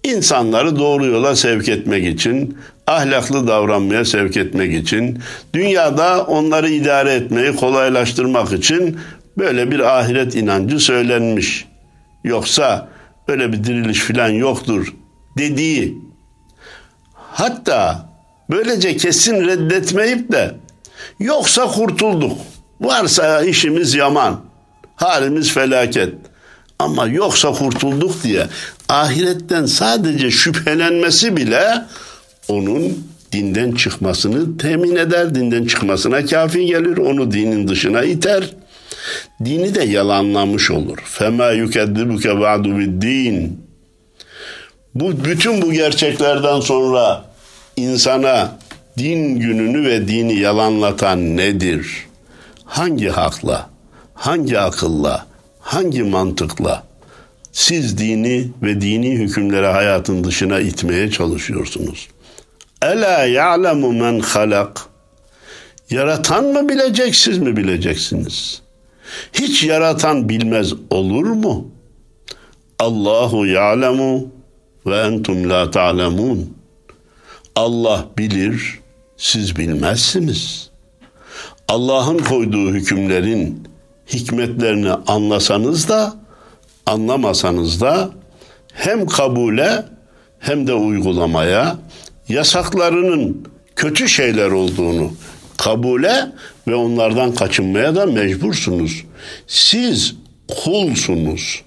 İnsanları 0.04 0.80
doğru 0.80 1.06
yola 1.06 1.36
sevk 1.36 1.70
etmek 1.70 2.06
için 2.06 2.58
ahlaklı 2.88 3.48
davranmaya 3.48 4.06
sevk 4.06 4.38
etmek 4.38 4.74
için, 4.84 5.20
dünyada 5.54 6.24
onları 6.24 6.70
idare 6.70 7.14
etmeyi 7.14 7.56
kolaylaştırmak 7.56 8.54
için 8.54 9.00
böyle 9.38 9.72
bir 9.72 9.80
ahiret 9.80 10.36
inancı 10.36 10.80
söylenmiş. 10.80 11.68
Yoksa 12.24 12.90
böyle 13.28 13.54
bir 13.54 13.64
diriliş 13.64 14.00
filan 14.00 14.30
yoktur 14.30 14.94
dediği. 15.38 15.98
Hatta 17.14 18.10
böylece 18.50 18.98
kesin 18.98 19.48
reddetmeyip 19.48 20.32
de 20.32 20.56
yoksa 21.20 21.66
kurtulduk. 21.68 22.38
Varsa 22.82 23.44
işimiz 23.44 23.96
yaman. 23.96 24.42
Halimiz 24.96 25.54
felaket. 25.54 26.14
Ama 26.80 27.08
yoksa 27.08 27.52
kurtulduk 27.52 28.24
diye 28.24 28.48
ahiretten 28.90 29.66
sadece 29.66 30.32
şüphelenmesi 30.32 31.38
bile 31.38 31.86
onun 32.48 33.08
dinden 33.32 33.72
çıkmasını 33.72 34.58
temin 34.58 34.96
eder. 34.96 35.36
Dinden 35.36 35.66
çıkmasına 35.66 36.26
kafi 36.26 36.66
gelir. 36.66 36.98
Onu 36.98 37.32
dinin 37.32 37.68
dışına 37.68 38.04
iter. 38.04 38.50
Dini 39.46 39.76
de 39.76 39.84
yalanlamış 39.84 40.72
olur. 40.72 40.98
Fema 41.06 41.52
yukeddibuke 41.52 42.40
ba'du 42.40 42.70
din. 43.02 43.62
Bu 44.96 45.26
bütün 45.26 45.62
bu 45.62 45.72
gerçeklerden 45.72 46.60
sonra 46.60 47.26
insana 47.78 48.58
din 48.98 49.36
gününü 49.40 49.90
ve 49.90 50.08
dini 50.08 50.40
yalanlatan 50.40 51.38
nedir? 51.38 52.08
Hangi 52.66 53.10
hakla? 53.10 53.70
Hangi 54.14 54.60
akılla? 54.60 55.29
Hangi 55.70 56.04
mantıkla? 56.04 56.84
Siz 57.52 57.98
dini 57.98 58.48
ve 58.64 58.82
dini 58.82 59.12
hükümlere 59.12 59.68
hayatın 59.68 60.24
dışına 60.24 60.60
itmeye 60.60 61.12
çalışıyorsunuz.'' 61.12 62.20
Ela 62.82 63.26
ya'lemu 63.26 63.92
men 63.92 64.20
halak. 64.20 64.82
Yaratan 65.90 66.46
mı 66.46 66.70
bilecek, 66.70 67.16
siz 67.16 67.38
mi 67.38 67.58
bileceksiniz? 67.58 68.62
Hiç 69.34 69.64
yaratan 69.64 70.30
bilmez 70.30 70.74
olur 70.90 71.26
mu? 71.26 71.72
Allahu 72.80 73.46
ya'lemu 73.46 74.28
ve 74.86 74.98
entum 74.98 75.50
la 75.50 75.72
ta'lemun. 75.72 76.54
Allah 77.56 78.06
bilir, 78.18 78.80
siz 79.18 79.58
bilmezsiniz. 79.58 80.70
Allah'ın 81.68 82.18
koyduğu 82.18 82.72
hükümlerin 82.72 83.68
hikmetlerini 84.14 84.92
anlasanız 84.92 85.90
da 85.90 86.14
anlamasanız 86.86 87.82
da 87.82 88.10
hem 88.74 89.06
kabule 89.06 89.86
hem 90.40 90.68
de 90.68 90.74
uygulamaya 90.74 91.78
yasaklarının 92.30 93.48
kötü 93.76 94.10
şeyler 94.10 94.52
olduğunu 94.52 95.12
kabule 95.58 96.32
ve 96.68 96.76
onlardan 96.76 97.36
kaçınmaya 97.36 97.96
da 97.96 98.06
mecbursunuz. 98.06 99.04
Siz 99.48 100.16
kulsunuz. 100.64 101.62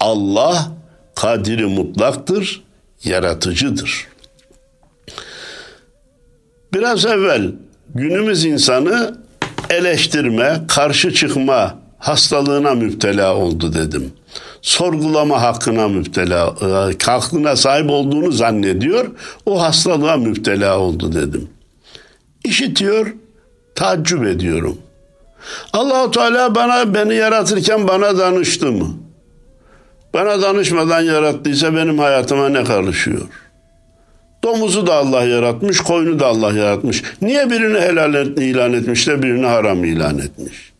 Allah 0.00 0.72
kadiri 1.14 1.66
mutlaktır, 1.66 2.62
yaratıcıdır. 3.04 4.08
Biraz 6.72 7.06
evvel 7.06 7.52
günümüz 7.94 8.44
insanı 8.44 9.23
eleştirme, 9.74 10.60
karşı 10.68 11.14
çıkma 11.14 11.74
hastalığına 11.98 12.74
müptela 12.74 13.36
oldu 13.36 13.74
dedim 13.74 14.12
sorgulama 14.64 15.42
hakkına 15.42 15.88
müptela, 15.88 16.54
e, 16.62 17.04
hakkına 17.04 17.56
sahip 17.56 17.90
olduğunu 17.90 18.32
zannediyor. 18.32 19.06
O 19.46 19.62
hastalığa 19.62 20.16
müptela 20.16 20.78
oldu 20.78 21.12
dedim. 21.12 21.48
İşitiyor, 22.44 23.14
tacip 23.74 24.24
ediyorum. 24.24 24.78
Allahu 25.72 26.10
Teala 26.10 26.54
bana 26.54 26.94
beni 26.94 27.14
yaratırken 27.14 27.88
bana 27.88 28.18
danıştı 28.18 28.72
mı? 28.72 28.94
Bana 30.14 30.42
danışmadan 30.42 31.00
yarattıysa 31.00 31.76
benim 31.76 31.98
hayatıma 31.98 32.48
ne 32.48 32.64
karışıyor? 32.64 33.28
Domuzu 34.44 34.86
da 34.86 34.94
Allah 34.94 35.24
yaratmış, 35.24 35.80
koyunu 35.80 36.18
da 36.20 36.26
Allah 36.26 36.52
yaratmış. 36.52 37.02
Niye 37.22 37.50
birini 37.50 37.80
helal 37.80 38.14
ilan 38.14 38.72
etmiş 38.72 39.06
de 39.08 39.22
birini 39.22 39.46
haram 39.46 39.84
ilan 39.84 40.18
etmiş? 40.18 40.72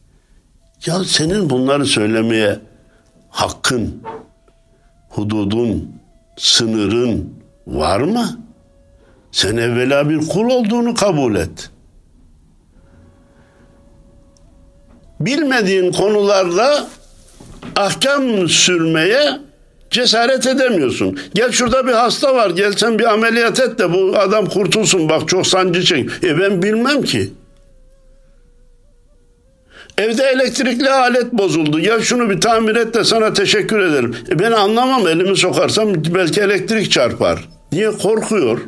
Ya 0.86 1.04
senin 1.04 1.50
bunları 1.50 1.86
söylemeye 1.86 2.58
hakkın, 3.30 4.02
hududun, 5.08 5.92
sınırın 6.36 7.34
var 7.66 8.00
mı? 8.00 8.40
Sen 9.32 9.56
evvela 9.56 10.10
bir 10.10 10.28
kul 10.28 10.50
olduğunu 10.50 10.94
kabul 10.94 11.36
et. 11.36 11.70
Bilmediğin 15.20 15.92
konularda 15.92 16.86
ahkam 17.76 18.48
sürmeye 18.48 19.43
cesaret 19.94 20.46
edemiyorsun. 20.46 21.18
Gel 21.34 21.52
şurada 21.52 21.86
bir 21.86 21.92
hasta 21.92 22.34
var 22.34 22.50
gel 22.50 22.72
sen 22.72 22.98
bir 22.98 23.12
ameliyat 23.12 23.60
et 23.60 23.78
de 23.78 23.92
bu 23.92 24.18
adam 24.18 24.46
kurtulsun 24.46 25.08
bak 25.08 25.28
çok 25.28 25.46
sancı 25.46 25.82
çek. 25.82 26.10
E 26.22 26.38
ben 26.38 26.62
bilmem 26.62 27.02
ki. 27.02 27.30
Evde 29.98 30.22
elektrikli 30.22 30.90
alet 30.90 31.32
bozuldu. 31.32 31.80
Ya 31.80 32.00
şunu 32.00 32.30
bir 32.30 32.40
tamir 32.40 32.76
et 32.76 32.94
de 32.94 33.04
sana 33.04 33.32
teşekkür 33.32 33.78
ederim. 33.78 34.16
E 34.30 34.38
ben 34.38 34.52
anlamam 34.52 35.08
elimi 35.08 35.36
sokarsam 35.36 35.94
belki 35.94 36.40
elektrik 36.40 36.92
çarpar. 36.92 37.48
Niye 37.72 37.90
korkuyor? 37.90 38.60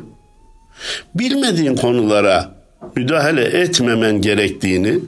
Bilmediğin 1.15 1.75
konulara 1.75 2.51
müdahale 2.95 3.43
etmemen 3.43 4.21
gerektiğini 4.21 4.99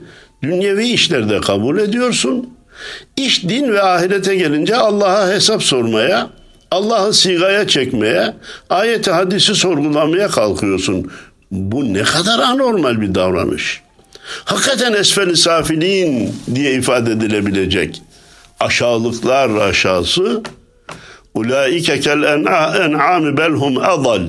dünyevi 0.42 0.88
işlerde 0.88 1.40
kabul 1.40 1.78
ediyorsun. 1.78 2.59
İş 3.16 3.48
din 3.48 3.72
ve 3.72 3.82
ahirete 3.82 4.36
gelince 4.36 4.76
Allah'a 4.76 5.28
hesap 5.28 5.62
sormaya, 5.62 6.30
Allah'ı 6.70 7.14
sigaya 7.14 7.68
çekmeye, 7.68 8.34
ayeti 8.70 9.10
hadisi 9.10 9.54
sorgulamaya 9.54 10.28
kalkıyorsun. 10.28 11.10
Bu 11.50 11.94
ne 11.94 12.02
kadar 12.02 12.38
anormal 12.38 13.00
bir 13.00 13.14
davranış 13.14 13.82
hakikaten 14.44 14.92
esfel 14.92 15.34
safilin 15.34 16.34
diye 16.54 16.74
ifade 16.74 17.12
edilebilecek 17.12 18.02
aşağılıklar 18.60 19.50
aşağısı 19.50 20.42
ulaike 21.34 22.00
kel 22.00 22.22
en'ami 22.22 23.36
belhum 23.36 23.78
adal 23.78 24.22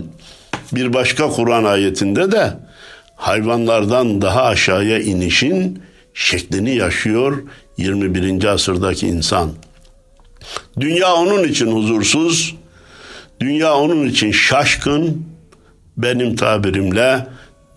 bir 0.73 0.93
başka 0.93 1.29
Kur'an 1.29 1.63
ayetinde 1.63 2.31
de 2.31 2.53
hayvanlardan 3.15 4.21
daha 4.21 4.43
aşağıya 4.43 4.99
inişin 4.99 5.83
şeklini 6.13 6.76
yaşıyor 6.76 7.43
21. 7.78 8.45
asırdaki 8.45 9.08
insan. 9.08 9.52
Dünya 10.80 11.13
onun 11.13 11.43
için 11.43 11.71
huzursuz, 11.71 12.56
dünya 13.39 13.76
onun 13.76 14.08
için 14.08 14.32
şaşkın, 14.32 15.26
benim 15.97 16.36
tabirimle 16.36 17.28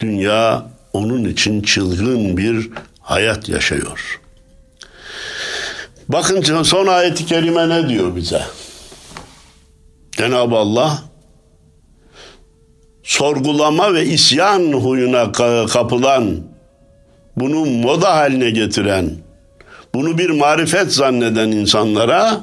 dünya 0.01 0.67
onun 0.93 1.25
için 1.25 1.63
çılgın 1.63 2.37
bir 2.37 2.71
hayat 3.01 3.49
yaşıyor. 3.49 4.21
Bakın 6.09 6.63
son 6.63 6.87
ayeti 6.87 7.27
kerime 7.27 7.69
ne 7.69 7.89
diyor 7.89 8.17
bize? 8.17 8.43
Cenab-ı 10.13 10.57
Allah 10.57 11.03
sorgulama 13.03 13.95
ve 13.95 14.07
isyan 14.07 14.73
huyuna 14.73 15.33
kapılan, 15.67 16.41
bunu 17.37 17.65
moda 17.65 18.17
haline 18.17 18.51
getiren, 18.51 19.11
bunu 19.95 20.19
bir 20.19 20.31
marifet 20.31 20.93
zanneden 20.93 21.51
insanlara 21.51 22.41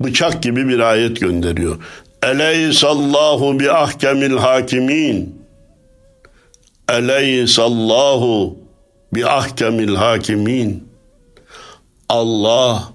bıçak 0.00 0.42
gibi 0.42 0.68
bir 0.68 0.78
ayet 0.78 1.20
gönderiyor. 1.20 1.76
Eleysallahu 2.22 3.60
bi 3.60 3.72
ahkemil 3.72 4.36
hakimin. 4.36 5.40
Eleysallahu 6.88 8.58
bi 9.14 9.26
ahkemil 9.26 9.94
hakimin. 9.94 10.88
Allah 12.08 12.92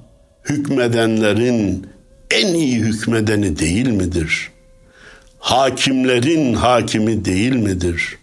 hükmedenlerin 0.50 1.88
en 2.32 2.48
iyi 2.48 2.80
hükmedeni 2.80 3.60
değil 3.60 3.88
midir? 3.88 4.52
Hakimlerin 5.40 6.54
hakimi 6.54 7.26
değil 7.26 7.56
midir? 7.56 8.18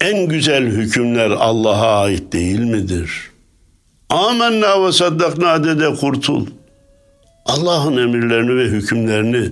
En 0.00 0.28
güzel 0.28 0.64
hükümler 0.64 1.30
Allah'a 1.30 2.00
ait 2.00 2.32
değil 2.32 2.58
midir? 2.58 3.30
Amenna 4.10 4.86
ve 4.86 4.92
saddakna 4.92 5.64
de 5.64 5.94
kurtul. 5.94 6.46
Allah'ın 7.46 7.96
emirlerini 7.96 8.56
ve 8.56 8.64
hükümlerini 8.64 9.50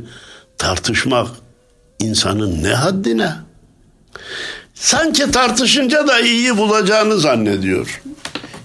tartışmak 0.58 1.28
insanın 1.98 2.62
ne 2.62 2.68
haddine? 2.68 3.30
Sanki 4.74 5.30
tartışınca 5.30 6.08
da 6.08 6.20
iyi 6.20 6.56
bulacağını 6.56 7.18
zannediyor. 7.18 8.02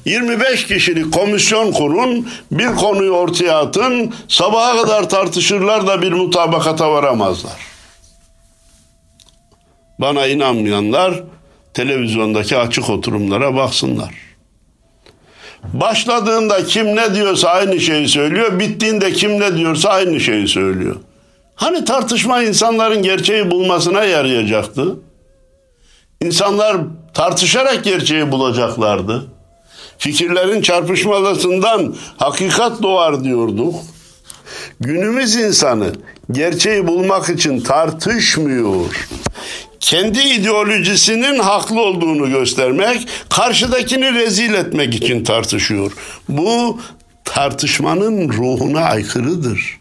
25 0.06 0.68
kişilik 0.68 1.14
komisyon 1.14 1.72
kurun, 1.72 2.30
bir 2.52 2.76
konuyu 2.76 3.12
ortaya 3.12 3.60
atın, 3.60 4.14
sabaha 4.28 4.82
kadar 4.82 5.10
tartışırlar 5.10 5.88
da 5.88 6.02
bir 6.02 6.12
mutabakata 6.12 6.92
varamazlar. 6.92 7.60
Bana 10.00 10.28
inanmayanlar 10.28 11.24
televizyondaki 11.74 12.58
açık 12.58 12.90
oturumlara 12.90 13.56
baksınlar. 13.56 14.14
Başladığında 15.74 16.66
kim 16.66 16.96
ne 16.96 17.16
diyorsa 17.16 17.50
aynı 17.50 17.80
şeyi 17.80 18.08
söylüyor, 18.08 18.60
bittiğinde 18.60 19.12
kim 19.14 19.40
ne 19.40 19.58
diyorsa 19.58 19.90
aynı 19.90 20.20
şeyi 20.20 20.48
söylüyor. 20.48 20.96
Hani 21.56 21.86
tartışma 21.86 22.44
insanların 22.44 23.04
gerçeği 23.04 23.52
bulmasına 23.52 24.04
yarayacaktı? 24.04 24.96
İnsanlar 26.22 26.78
tartışarak 27.14 27.84
gerçeği 27.84 28.32
bulacaklardı. 28.32 29.26
Fikirlerin 29.98 30.62
çarpışmasından 30.62 31.96
hakikat 32.18 32.82
doğar 32.82 33.24
diyorduk. 33.24 33.76
Günümüz 34.80 35.36
insanı 35.36 35.92
gerçeği 36.32 36.88
bulmak 36.88 37.30
için 37.30 37.60
tartışmıyor. 37.60 38.86
Kendi 39.82 40.20
ideolojisinin 40.20 41.40
haklı 41.40 41.82
olduğunu 41.82 42.30
göstermek, 42.30 43.08
karşıdakini 43.30 44.14
rezil 44.14 44.54
etmek 44.54 44.96
için 44.96 45.24
tartışıyor. 45.24 45.92
Bu 46.30 46.80
tartışmanın 47.26 48.30
ruhuna 48.30 48.82
aykırıdır. 48.82 49.80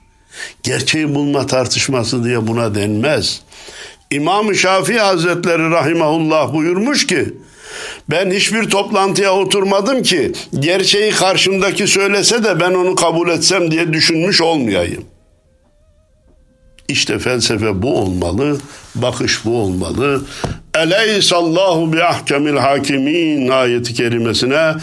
Gerçeği 0.62 1.14
bulma 1.14 1.46
tartışması 1.46 2.24
diye 2.24 2.46
buna 2.46 2.74
denmez. 2.74 3.40
İmam 4.10 4.54
Şafii 4.54 4.98
Hazretleri 4.98 5.70
rahimahullah 5.70 6.52
buyurmuş 6.52 7.06
ki 7.06 7.34
ben 8.10 8.30
hiçbir 8.30 8.70
toplantıya 8.70 9.34
oturmadım 9.34 10.02
ki 10.02 10.32
gerçeği 10.58 11.12
karşımdaki 11.12 11.86
söylese 11.86 12.44
de 12.44 12.60
ben 12.60 12.70
onu 12.70 12.94
kabul 12.94 13.28
etsem 13.28 13.70
diye 13.70 13.92
düşünmüş 13.92 14.40
olmayayım. 14.40 15.04
İşte 16.90 17.18
felsefe 17.18 17.82
bu 17.82 17.98
olmalı, 17.98 18.58
bakış 18.94 19.44
bu 19.44 19.56
olmalı. 19.56 20.22
Eleysallahu 20.74 21.92
bi 21.92 22.04
ahkemil 22.04 22.56
hakimin 22.56 23.48
ayeti 23.48 23.94
kerimesine 23.94 24.74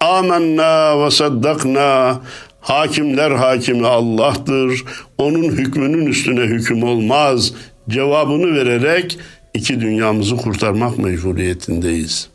amenna 0.00 1.04
ve 1.04 1.10
saddakna 1.10 2.20
Hakimler 2.60 3.30
hakimi 3.30 3.86
Allah'tır. 3.86 4.84
Onun 5.18 5.42
hükmünün 5.42 6.06
üstüne 6.06 6.40
hüküm 6.40 6.82
olmaz. 6.82 7.52
Cevabını 7.88 8.54
vererek 8.54 9.18
iki 9.54 9.80
dünyamızı 9.80 10.36
kurtarmak 10.36 10.98
mecburiyetindeyiz. 10.98 12.28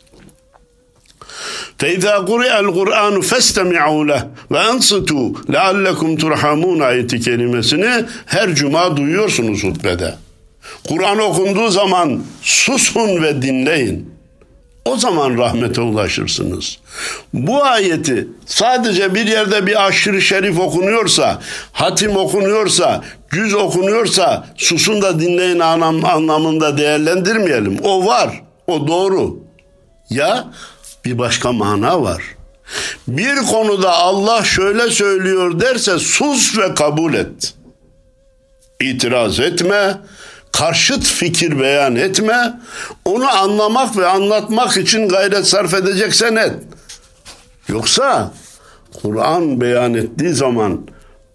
فَاِذَا 1.79 2.15
قُرِئَ 2.29 2.53
الْقُرْآنُ 2.63 3.15
فَاسْتَمِعُوا 3.29 4.03
لَهُ 4.09 4.21
وَاَنْصِتُوا 4.53 5.27
لَعَلَّكُمْ 5.55 6.09
تُرْحَمُونَ 6.23 6.83
ayeti 6.83 7.19
kelimesini 7.19 8.05
her 8.25 8.55
cuma 8.55 8.97
duyuyorsunuz 8.97 9.63
hutbede. 9.63 10.15
Kur'an 10.87 11.19
okunduğu 11.19 11.69
zaman 11.69 12.23
susun 12.41 13.23
ve 13.23 13.41
dinleyin. 13.41 14.19
O 14.85 14.97
zaman 14.97 15.37
rahmete 15.37 15.81
ulaşırsınız. 15.81 16.77
Bu 17.33 17.63
ayeti 17.63 18.27
sadece 18.45 19.15
bir 19.15 19.27
yerde 19.27 19.67
bir 19.67 19.87
aşırı 19.87 20.21
şerif 20.21 20.59
okunuyorsa, 20.59 21.41
hatim 21.71 22.17
okunuyorsa, 22.17 23.03
cüz 23.31 23.53
okunuyorsa 23.53 24.47
susun 24.57 25.01
da 25.01 25.19
dinleyin 25.19 25.59
anlam, 25.59 26.05
anlamında 26.05 26.77
değerlendirmeyelim. 26.77 27.77
O 27.83 28.05
var, 28.05 28.43
o 28.67 28.87
doğru. 28.87 29.39
Ya 30.09 30.47
bir 31.04 31.18
başka 31.18 31.52
mana 31.52 32.02
var. 32.02 32.22
Bir 33.08 33.36
konuda 33.36 33.92
Allah 33.92 34.44
şöyle 34.44 34.90
söylüyor 34.90 35.60
derse 35.60 35.98
sus 35.98 36.58
ve 36.58 36.74
kabul 36.74 37.14
et. 37.14 37.54
İtiraz 38.80 39.40
etme, 39.40 39.98
karşıt 40.52 41.04
fikir 41.04 41.60
beyan 41.60 41.96
etme, 41.96 42.60
onu 43.04 43.28
anlamak 43.28 43.96
ve 43.96 44.06
anlatmak 44.06 44.76
için 44.76 45.08
gayret 45.08 45.46
sarf 45.46 45.74
edeceksen 45.74 46.36
et. 46.36 46.54
Yoksa 47.68 48.32
Kur'an 49.02 49.60
beyan 49.60 49.94
ettiği 49.94 50.32
zaman 50.32 50.86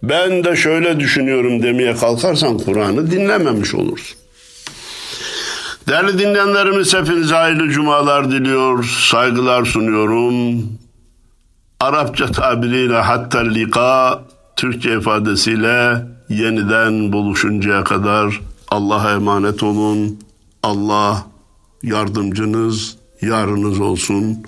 ben 0.02 0.44
de 0.44 0.56
şöyle 0.56 1.00
düşünüyorum 1.00 1.62
demeye 1.62 1.96
kalkarsan 1.96 2.58
Kur'an'ı 2.58 3.10
dinlememiş 3.10 3.74
olursun. 3.74 4.19
Değerli 5.88 6.18
dinleyenlerimiz 6.18 6.94
hepinize 6.94 7.34
hayırlı 7.34 7.70
cumalar 7.70 8.30
diliyor, 8.30 8.84
saygılar 8.84 9.64
sunuyorum. 9.64 10.64
Arapça 11.80 12.26
tabiriyle 12.26 13.00
hatta 13.00 13.38
lika, 13.38 14.20
Türkçe 14.56 14.96
ifadesiyle 14.96 16.06
yeniden 16.28 17.12
buluşuncaya 17.12 17.84
kadar 17.84 18.40
Allah'a 18.68 19.12
emanet 19.12 19.62
olun. 19.62 20.18
Allah 20.62 21.26
yardımcınız, 21.82 22.96
yarınız 23.22 23.80
olsun. 23.80 24.38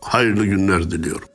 Hayırlı 0.00 0.44
günler 0.44 0.90
diliyorum. 0.90 1.28